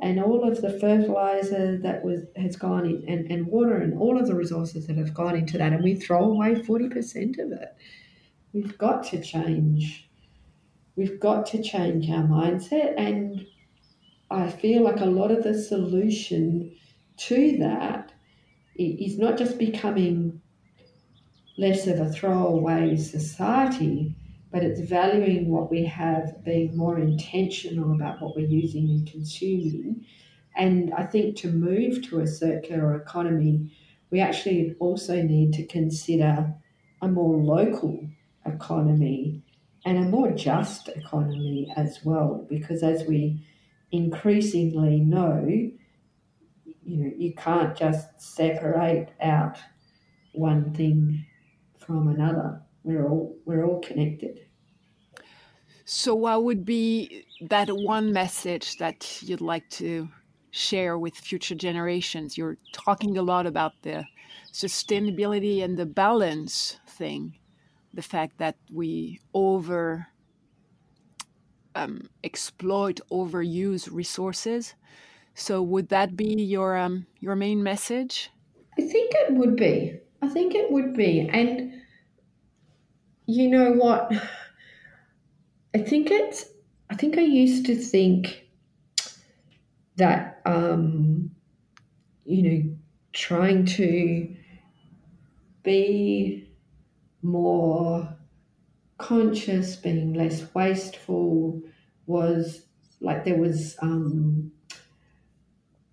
And 0.00 0.20
all 0.20 0.46
of 0.46 0.60
the 0.60 0.78
fertilizer 0.78 1.78
that 1.78 2.04
was 2.04 2.20
has 2.36 2.56
gone 2.56 2.84
in 2.84 3.04
and, 3.08 3.30
and 3.30 3.46
water 3.46 3.76
and 3.76 3.98
all 3.98 4.20
of 4.20 4.26
the 4.26 4.34
resources 4.34 4.86
that 4.86 4.98
have 4.98 5.14
gone 5.14 5.36
into 5.36 5.56
that 5.56 5.72
and 5.72 5.82
we 5.82 5.94
throw 5.94 6.24
away 6.24 6.56
40% 6.56 7.38
of 7.38 7.52
it. 7.52 7.74
We've 8.52 8.76
got 8.76 9.04
to 9.04 9.22
change 9.22 10.10
we've 10.96 11.20
got 11.20 11.46
to 11.46 11.62
change 11.62 12.08
our 12.10 12.22
mindset 12.24 12.94
and 12.96 13.46
i 14.30 14.48
feel 14.48 14.82
like 14.82 15.00
a 15.00 15.06
lot 15.06 15.30
of 15.30 15.42
the 15.42 15.54
solution 15.54 16.74
to 17.16 17.56
that 17.58 18.12
is 18.76 19.18
not 19.18 19.38
just 19.38 19.58
becoming 19.58 20.40
less 21.56 21.86
of 21.86 22.00
a 22.00 22.10
throwaway 22.10 22.96
society, 22.96 24.14
but 24.50 24.62
it's 24.62 24.80
valuing 24.80 25.48
what 25.48 25.70
we 25.70 25.84
have, 25.84 26.44
being 26.44 26.76
more 26.76 26.98
intentional 26.98 27.94
about 27.94 28.20
what 28.20 28.36
we're 28.36 28.46
using 28.46 28.88
and 28.90 29.10
consuming. 29.10 30.04
And 30.56 30.92
I 30.94 31.04
think 31.04 31.36
to 31.38 31.50
move 31.50 32.02
to 32.08 32.20
a 32.20 32.26
circular 32.26 32.96
economy, 32.96 33.72
we 34.10 34.20
actually 34.20 34.74
also 34.78 35.22
need 35.22 35.52
to 35.54 35.66
consider 35.66 36.54
a 37.02 37.08
more 37.08 37.36
local 37.36 38.08
economy 38.46 39.42
and 39.84 39.98
a 39.98 40.02
more 40.02 40.30
just 40.32 40.88
economy 40.88 41.72
as 41.76 42.00
well. 42.04 42.46
Because 42.48 42.82
as 42.82 43.04
we 43.04 43.44
increasingly 43.92 45.00
know, 45.00 45.46
you 45.46 46.96
know, 46.96 47.10
you 47.16 47.34
can't 47.34 47.76
just 47.76 48.20
separate 48.20 49.10
out 49.20 49.58
one 50.32 50.72
thing 50.74 51.24
from 51.78 52.08
another. 52.08 52.60
We're 52.82 53.08
all 53.08 53.36
we're 53.44 53.64
all 53.64 53.80
connected. 53.80 54.40
So, 55.86 56.14
what 56.14 56.44
would 56.44 56.64
be 56.64 57.26
that 57.42 57.68
one 57.70 58.12
message 58.12 58.78
that 58.78 59.22
you'd 59.22 59.42
like 59.42 59.68
to 59.70 60.08
share 60.50 60.98
with 60.98 61.14
future 61.14 61.54
generations? 61.54 62.38
You're 62.38 62.56
talking 62.72 63.18
a 63.18 63.22
lot 63.22 63.46
about 63.46 63.72
the 63.82 64.04
sustainability 64.52 65.62
and 65.62 65.76
the 65.76 65.86
balance 65.86 66.78
thing, 66.88 67.36
the 67.94 68.02
fact 68.02 68.38
that 68.38 68.56
we 68.72 69.20
over 69.32 70.08
um, 71.74 72.08
exploit, 72.22 73.00
overuse 73.10 73.88
resources. 73.90 74.74
So, 75.34 75.62
would 75.62 75.88
that 75.88 76.16
be 76.16 76.42
your 76.42 76.76
um, 76.76 77.06
your 77.20 77.34
main 77.34 77.62
message? 77.62 78.30
I 78.78 78.82
think 78.82 79.12
it 79.14 79.34
would 79.34 79.56
be. 79.56 79.98
I 80.22 80.28
think 80.28 80.54
it 80.54 80.70
would 80.70 80.96
be. 80.96 81.28
And 81.32 81.82
you 83.26 83.48
know 83.48 83.72
what? 83.72 84.12
I 85.74 85.78
think 85.78 86.10
it's, 86.10 86.46
I 86.90 86.94
think 86.94 87.18
I 87.18 87.22
used 87.22 87.66
to 87.66 87.74
think 87.74 88.46
that, 89.96 90.40
um, 90.46 91.30
you 92.24 92.42
know, 92.42 92.76
trying 93.12 93.66
to 93.66 94.34
be 95.62 96.43
more 97.24 98.16
conscious, 98.98 99.76
being 99.76 100.14
less 100.14 100.54
wasteful 100.54 101.60
was 102.06 102.66
like 103.00 103.24
there 103.24 103.38
was 103.38 103.76
um, 103.82 104.52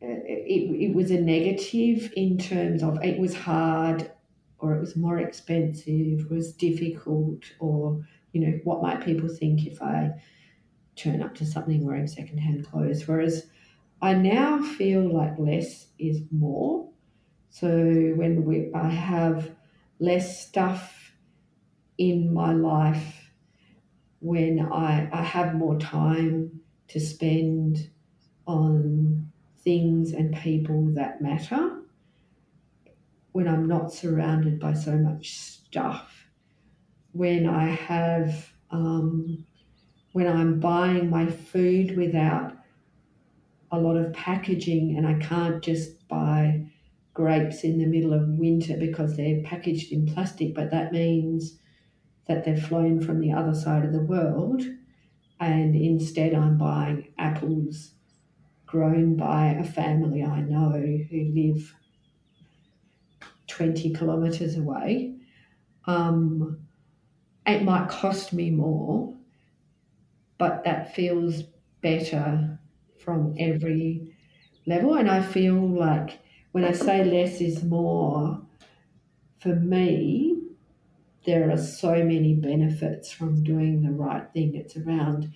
it, 0.02 0.90
it 0.90 0.96
was 0.96 1.12
a 1.12 1.20
negative 1.20 2.12
in 2.16 2.38
terms 2.38 2.84
of 2.84 3.04
it 3.04 3.20
was 3.20 3.36
hard 3.36 4.12
or 4.60 4.76
it 4.76 4.80
was 4.80 4.96
more 4.96 5.18
expensive, 5.18 6.30
was 6.30 6.54
difficult, 6.54 7.44
or 7.60 8.06
you 8.32 8.42
know, 8.42 8.60
what 8.64 8.82
might 8.82 9.04
people 9.04 9.28
think 9.28 9.66
if 9.66 9.82
I 9.82 10.12
turn 10.96 11.22
up 11.24 11.36
to 11.36 11.46
something 11.46 11.86
wearing 11.86 12.08
secondhand 12.08 12.68
clothes? 12.68 13.08
Whereas 13.08 13.48
I 14.02 14.14
now 14.14 14.62
feel 14.62 15.12
like 15.12 15.38
less 15.40 15.88
is 15.98 16.22
more. 16.32 16.90
So 17.50 17.68
when 18.16 18.46
we, 18.46 18.72
I 18.74 18.90
have 18.90 19.52
less 20.00 20.48
stuff 20.48 21.01
in 21.98 22.34
my 22.34 22.54
life, 22.54 23.32
when 24.20 24.60
I, 24.60 25.10
I 25.12 25.24
have 25.24 25.56
more 25.56 25.78
time 25.80 26.62
to 26.90 27.00
spend 27.00 27.90
on 28.46 29.32
things 29.60 30.14
and 30.14 30.36
people 30.36 30.92
that 30.96 31.22
matter, 31.22 31.82
when 33.32 33.48
I'm 33.48 33.68
not 33.68 33.94
surrounded 33.94 34.60
by 34.60 34.74
so 34.74 34.98
much 34.98 35.38
stuff, 35.38 36.28
when 37.14 37.48
I 37.48 37.70
have, 37.70 38.54
um, 38.72 39.46
when 40.14 40.28
I'm 40.28 40.60
buying 40.60 41.10
my 41.10 41.28
food 41.28 41.98
without 41.98 42.54
a 43.72 43.80
lot 43.80 43.96
of 43.96 44.14
packaging 44.14 44.98
and 44.98 45.08
I 45.08 45.14
can't 45.26 45.64
just 45.64 46.08
buy 46.08 46.68
grapes 47.14 47.64
in 47.64 47.78
the 47.80 47.86
middle 47.86 48.14
of 48.14 48.28
winter 48.28 48.76
because 48.78 49.16
they're 49.16 49.42
packaged 49.44 49.92
in 49.92 50.06
plastic, 50.06 50.54
but 50.54 50.72
that 50.72 50.92
means 50.92 51.60
that 52.32 52.46
they've 52.46 52.66
flown 52.66 53.02
from 53.02 53.20
the 53.20 53.34
other 53.34 53.54
side 53.54 53.84
of 53.84 53.92
the 53.92 54.02
world. 54.02 54.64
And 55.40 55.76
instead, 55.76 56.34
I'm 56.34 56.58
buying 56.58 57.14
apples 57.18 57.96
grown 58.66 59.18
by 59.18 59.48
a 59.48 59.66
family 59.66 60.24
I 60.24 60.42
know 60.42 60.72
who 60.72 61.24
live 61.36 61.76
20 63.48 63.94
kilometres 63.94 64.56
away. 64.56 65.20
Um, 65.86 66.66
it 67.46 67.64
might 67.64 67.90
cost 67.90 68.32
me 68.32 68.50
more, 68.50 69.18
but 70.38 70.64
that 70.64 70.96
feels 70.96 71.44
better 71.82 72.60
from 72.98 73.36
every 73.38 74.16
level. 74.66 74.94
And 74.94 75.10
I 75.10 75.22
feel 75.22 75.60
like 75.60 76.20
when 76.54 76.64
I 76.64 76.72
say 76.72 77.04
less 77.04 77.42
is 77.42 77.64
more, 77.64 78.42
for 79.40 79.56
me, 79.56 80.41
there 81.26 81.52
are 81.52 81.58
so 81.58 82.04
many 82.04 82.34
benefits 82.36 83.12
from 83.12 83.44
doing 83.44 83.82
the 83.84 83.92
right 83.92 84.32
thing. 84.34 84.56
It's 84.56 84.78
around 84.78 85.34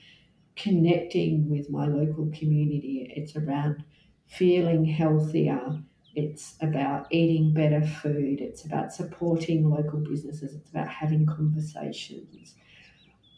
connecting 0.55 1.49
with 1.49 1.69
my 1.69 1.85
local 1.85 2.31
community, 2.31 3.11
it's 3.15 3.35
around 3.35 3.83
feeling 4.27 4.85
healthier, 4.85 5.83
it's 6.15 6.55
about 6.61 7.07
eating 7.11 7.53
better 7.53 7.81
food, 7.85 8.39
it's 8.41 8.65
about 8.65 8.93
supporting 8.93 9.69
local 9.69 9.99
businesses, 9.99 10.55
it's 10.55 10.69
about 10.69 10.87
having 10.87 11.25
conversations, 11.25 12.55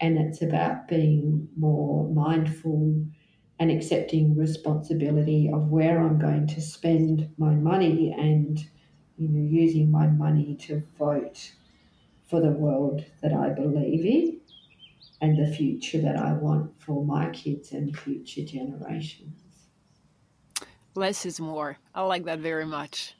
and 0.02 0.18
it's 0.18 0.42
about 0.42 0.88
being 0.88 1.50
more 1.58 2.08
mindful 2.14 3.06
and 3.60 3.72
accepting 3.72 4.36
responsibility 4.36 5.50
of 5.52 5.70
where 5.70 6.00
I'm 6.00 6.20
going 6.20 6.48
to 6.48 6.62
spend 6.62 7.34
my 7.38 7.56
money 7.56 8.14
and 8.14 8.60
you 9.18 9.28
know 9.30 9.50
using 9.50 9.90
my 9.90 10.08
money 10.08 10.56
to 10.62 10.84
vote 10.98 11.54
for 12.28 12.42
the 12.42 12.52
world 12.52 13.06
that 13.22 13.34
I 13.34 13.50
believe 13.50 14.06
in 14.06 14.40
and 15.22 15.38
the 15.38 15.52
future 15.56 16.02
that 16.02 16.16
I 16.18 16.34
want 16.34 16.80
for 16.80 17.04
my 17.04 17.30
kids 17.30 17.72
and 17.72 17.98
future 17.98 18.44
generations. 18.44 19.42
Less 20.96 21.26
is 21.26 21.40
more. 21.40 21.78
I 21.96 22.02
like 22.02 22.26
that 22.26 22.40
very 22.40 22.66
much. 22.66 23.16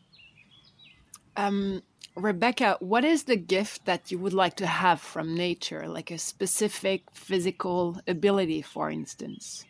Um, 1.36 1.84
Rebecca, 2.16 2.78
what 2.80 3.06
is 3.06 3.24
the 3.24 3.36
gift 3.36 3.86
that 3.86 4.12
you 4.12 4.18
would 4.20 4.34
like 4.34 4.56
to 4.56 4.68
have 4.68 5.00
from 5.00 5.36
nature, 5.36 5.88
like 5.88 6.10
a 6.12 6.18
specific 6.18 7.04
physical 7.14 8.00
ability, 8.08 8.64
for 8.64 8.90
instance? 8.90 9.64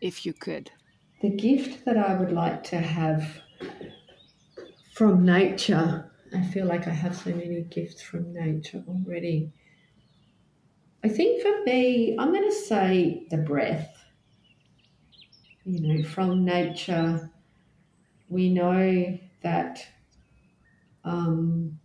if 0.00 0.24
you 0.24 0.32
could? 0.32 0.70
The 1.20 1.30
gift 1.30 1.84
that 1.84 1.96
I 1.96 2.14
would 2.14 2.32
like 2.32 2.62
to 2.64 2.78
have 2.78 3.40
from 4.92 5.24
nature, 5.24 6.07
I 6.34 6.42
feel 6.42 6.66
like 6.66 6.86
I 6.86 6.92
have 6.92 7.16
so 7.16 7.30
many 7.30 7.62
gifts 7.62 8.02
from 8.02 8.32
nature 8.32 8.84
already. 8.88 9.52
I 11.02 11.08
think 11.08 11.42
for 11.42 11.64
me, 11.64 12.16
I'm 12.18 12.32
going 12.32 12.48
to 12.48 12.54
say 12.54 13.26
the 13.30 13.38
breath. 13.38 14.04
You 15.64 15.80
know, 15.80 16.02
from 16.08 16.44
nature, 16.44 17.30
we 18.28 18.50
know 18.50 19.18
that, 19.42 19.86
um, 21.04 21.80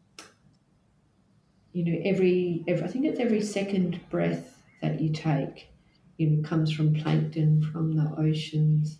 you 1.71 1.83
know, 1.85 2.01
every, 2.05 2.63
every, 2.67 2.83
I 2.83 2.87
think 2.87 3.05
it's 3.05 3.19
every 3.19 3.41
second 3.41 3.99
breath 4.09 4.61
that 4.81 4.99
you 5.01 5.11
take 5.11 5.69
you 6.17 6.29
know, 6.29 6.47
comes 6.47 6.71
from 6.71 6.93
plankton 6.93 7.63
from 7.63 7.95
the 7.95 8.13
oceans. 8.17 8.99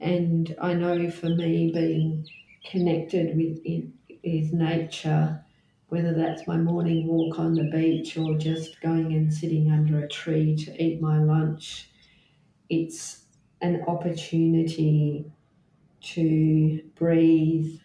And 0.00 0.54
I 0.60 0.74
know 0.74 1.10
for 1.10 1.30
me, 1.30 1.72
being 1.72 2.28
connected 2.64 3.36
with 3.36 3.60
with 4.24 4.52
nature, 4.52 5.44
whether 5.88 6.12
that's 6.14 6.46
my 6.46 6.56
morning 6.56 7.06
walk 7.06 7.38
on 7.38 7.54
the 7.54 7.70
beach 7.70 8.16
or 8.16 8.36
just 8.36 8.80
going 8.80 9.12
and 9.14 9.32
sitting 9.32 9.70
under 9.70 10.00
a 10.04 10.08
tree 10.08 10.56
to 10.56 10.82
eat 10.82 11.00
my 11.00 11.18
lunch, 11.18 11.90
it's 12.68 13.24
an 13.60 13.82
opportunity 13.86 15.24
to 16.00 16.82
breathe 16.94 17.80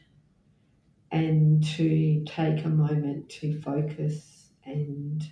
and 1.11 1.63
to 1.63 2.23
take 2.25 2.65
a 2.65 2.69
moment 2.69 3.29
to 3.29 3.59
focus 3.61 4.49
and 4.65 5.31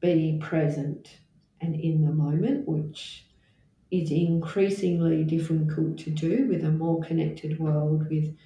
be 0.00 0.38
present 0.40 1.20
and 1.60 1.74
in 1.74 2.02
the 2.04 2.12
moment, 2.12 2.66
which 2.66 3.26
is 3.90 4.10
increasingly 4.10 5.24
difficult 5.24 5.98
to 5.98 6.10
do 6.10 6.46
with 6.48 6.64
a 6.64 6.70
more 6.70 7.02
connected 7.02 7.58
world 7.58 8.08
with 8.08 8.36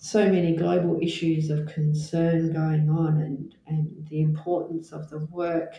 so 0.00 0.28
many 0.28 0.56
global 0.56 0.98
issues 1.00 1.48
of 1.48 1.66
concern 1.66 2.52
going 2.52 2.90
on 2.90 3.20
and, 3.20 3.54
and 3.68 4.08
the 4.08 4.20
importance 4.20 4.90
of 4.90 5.08
the 5.10 5.18
work 5.26 5.76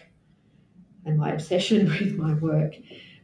and 1.05 1.17
my 1.17 1.31
obsession 1.31 1.85
with 1.99 2.15
my 2.15 2.33
work. 2.35 2.75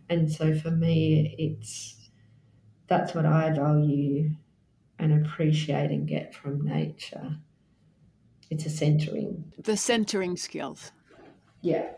And 0.09 0.29
so 0.29 0.53
for 0.53 0.71
me, 0.71 1.35
it's 1.39 2.09
that's 2.87 3.13
what 3.13 3.25
I 3.25 3.51
value 3.51 4.31
and 4.99 5.25
appreciate 5.25 5.91
and 5.91 6.07
get 6.07 6.33
from 6.33 6.65
nature. 6.65 7.37
It's 8.49 8.65
a 8.65 8.69
centering. 8.69 9.53
The 9.57 9.77
centering 9.77 10.35
skills. 10.35 10.91
Yeah 11.61 11.89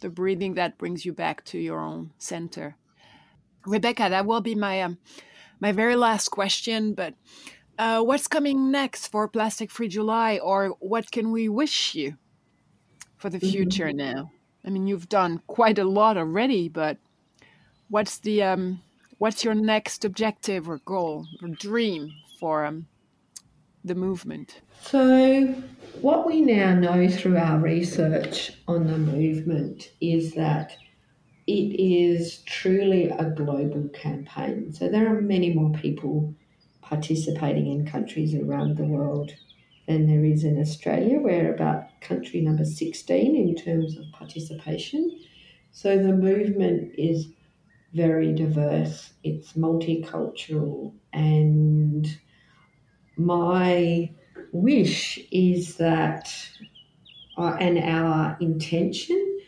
the 0.00 0.10
breathing 0.10 0.54
that 0.54 0.78
brings 0.78 1.04
you 1.04 1.12
back 1.12 1.44
to 1.44 1.58
your 1.58 1.80
own 1.80 2.12
center. 2.18 2.76
Rebecca, 3.66 4.08
that 4.08 4.26
will 4.26 4.40
be 4.40 4.54
my 4.54 4.82
um, 4.82 4.98
my 5.60 5.72
very 5.72 5.96
last 5.96 6.28
question. 6.28 6.94
But 6.94 7.14
uh, 7.78 8.02
what's 8.02 8.28
coming 8.28 8.70
next 8.70 9.08
for 9.08 9.28
Plastic 9.28 9.70
Free 9.70 9.88
July, 9.88 10.38
or 10.38 10.76
what 10.80 11.10
can 11.10 11.32
we 11.32 11.48
wish 11.48 11.94
you 11.94 12.16
for 13.16 13.30
the 13.30 13.40
future 13.40 13.88
mm 13.88 13.98
-hmm. 13.98 14.14
now? 14.14 14.30
I 14.64 14.70
mean, 14.70 14.86
you've 14.88 15.08
done 15.08 15.40
quite 15.46 15.80
a 15.80 15.84
lot 15.84 16.16
already, 16.16 16.68
but 16.68 16.98
what's 17.88 18.18
the 18.18 18.42
um, 18.42 18.82
what's 19.18 19.44
your 19.44 19.54
next 19.54 20.04
objective 20.04 20.68
or 20.68 20.80
goal 20.84 21.26
or 21.42 21.48
dream 21.48 22.12
for 22.40 22.64
um, 22.64 22.86
the 23.84 23.94
movement? 23.94 24.60
So, 24.82 25.54
what 26.00 26.26
we 26.26 26.40
now 26.40 26.74
know 26.74 27.08
through 27.08 27.38
our 27.38 27.58
research 27.58 28.52
on 28.66 28.86
the 28.86 28.98
movement 28.98 29.92
is 30.00 30.34
that 30.34 30.76
it 31.46 31.80
is 31.80 32.38
truly 32.38 33.08
a 33.08 33.30
global 33.30 33.88
campaign. 33.90 34.72
So, 34.72 34.88
there 34.88 35.14
are 35.14 35.20
many 35.20 35.54
more 35.54 35.72
people 35.72 36.34
participating 36.82 37.70
in 37.70 37.86
countries 37.86 38.34
around 38.34 38.76
the 38.76 38.84
world 38.84 39.32
than 39.86 40.06
there 40.06 40.24
is 40.24 40.42
in 40.44 40.60
Australia. 40.60 41.18
We're 41.20 41.54
about 41.54 42.00
country 42.00 42.40
number 42.40 42.64
16 42.64 43.36
in 43.36 43.54
terms 43.54 43.96
of 43.96 44.04
participation. 44.12 45.20
So, 45.70 45.96
the 45.96 46.12
movement 46.12 46.94
is 46.98 47.28
very 47.94 48.34
diverse, 48.34 49.12
it's 49.22 49.52
multicultural, 49.52 50.92
and 51.12 52.06
my 53.16 54.10
wish 54.52 55.18
is 55.30 55.76
that, 55.76 56.34
uh, 57.38 57.56
and 57.60 57.78
our 57.78 58.36
intention 58.40 59.40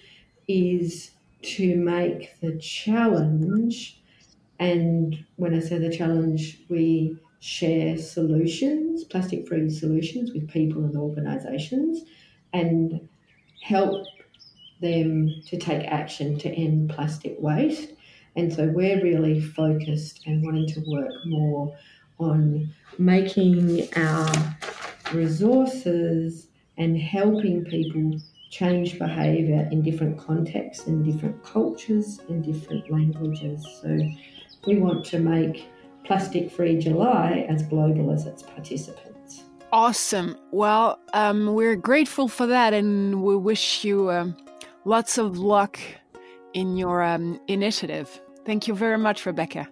is 0.47 1.11
to 1.43 1.77
make 1.77 2.41
the 2.41 2.57
challenge, 2.59 4.01
and 4.59 5.25
when 5.37 5.55
I 5.55 5.61
say 5.61 5.79
the 5.79 5.97
challenge, 5.97 6.59
we 6.69 7.17
share 7.41 7.97
solutions, 7.97 9.05
plastic 9.05 9.47
free 9.47 9.71
solutions 9.71 10.33
with 10.33 10.49
people 10.49 10.85
and 10.85 10.97
organisations, 10.97 12.03
and 12.53 13.09
help 13.63 14.07
them 14.81 15.31
to 15.47 15.57
take 15.57 15.87
action 15.87 16.39
to 16.39 16.49
end 16.51 16.91
plastic 16.91 17.37
waste. 17.39 17.93
And 18.37 18.53
so 18.53 18.67
we're 18.67 19.03
really 19.03 19.41
focused 19.41 20.27
and 20.27 20.45
wanting 20.45 20.67
to 20.69 20.81
work 20.89 21.13
more 21.27 21.77
on 22.19 22.73
making 22.99 23.89
our 23.95 24.57
resources 25.13 26.49
and 26.77 26.97
helping 26.97 27.65
people 27.65 28.21
change 28.51 28.99
behaviour 28.99 29.69
in 29.71 29.83
different 29.83 30.19
contexts, 30.19 30.87
in 30.87 31.03
different 31.03 31.43
cultures, 31.43 32.21
in 32.29 32.43
different 32.43 32.91
languages. 32.91 33.67
So 33.83 33.99
we 34.67 34.79
want 34.79 35.05
to 35.07 35.19
make 35.19 35.69
Plastic 36.05 36.51
Free 36.51 36.79
July 36.79 37.47
as 37.49 37.63
global 37.63 38.11
as 38.11 38.27
its 38.27 38.43
participants. 38.43 39.45
Awesome. 39.73 40.37
Well, 40.51 40.99
um, 41.13 41.55
we're 41.55 41.77
grateful 41.77 42.29
for 42.29 42.47
that 42.47 42.73
and 42.73 43.23
we 43.23 43.37
wish 43.37 43.85
you 43.85 44.11
um, 44.11 44.37
lots 44.87 45.19
of 45.19 45.39
luck 45.39 45.79
in 46.55 46.77
your 46.77 47.03
um, 47.03 47.39
initiative. 47.49 48.21
Thank 48.47 48.67
you 48.67 48.75
very 48.75 48.97
much, 48.97 49.27
Rebecca. 49.27 49.69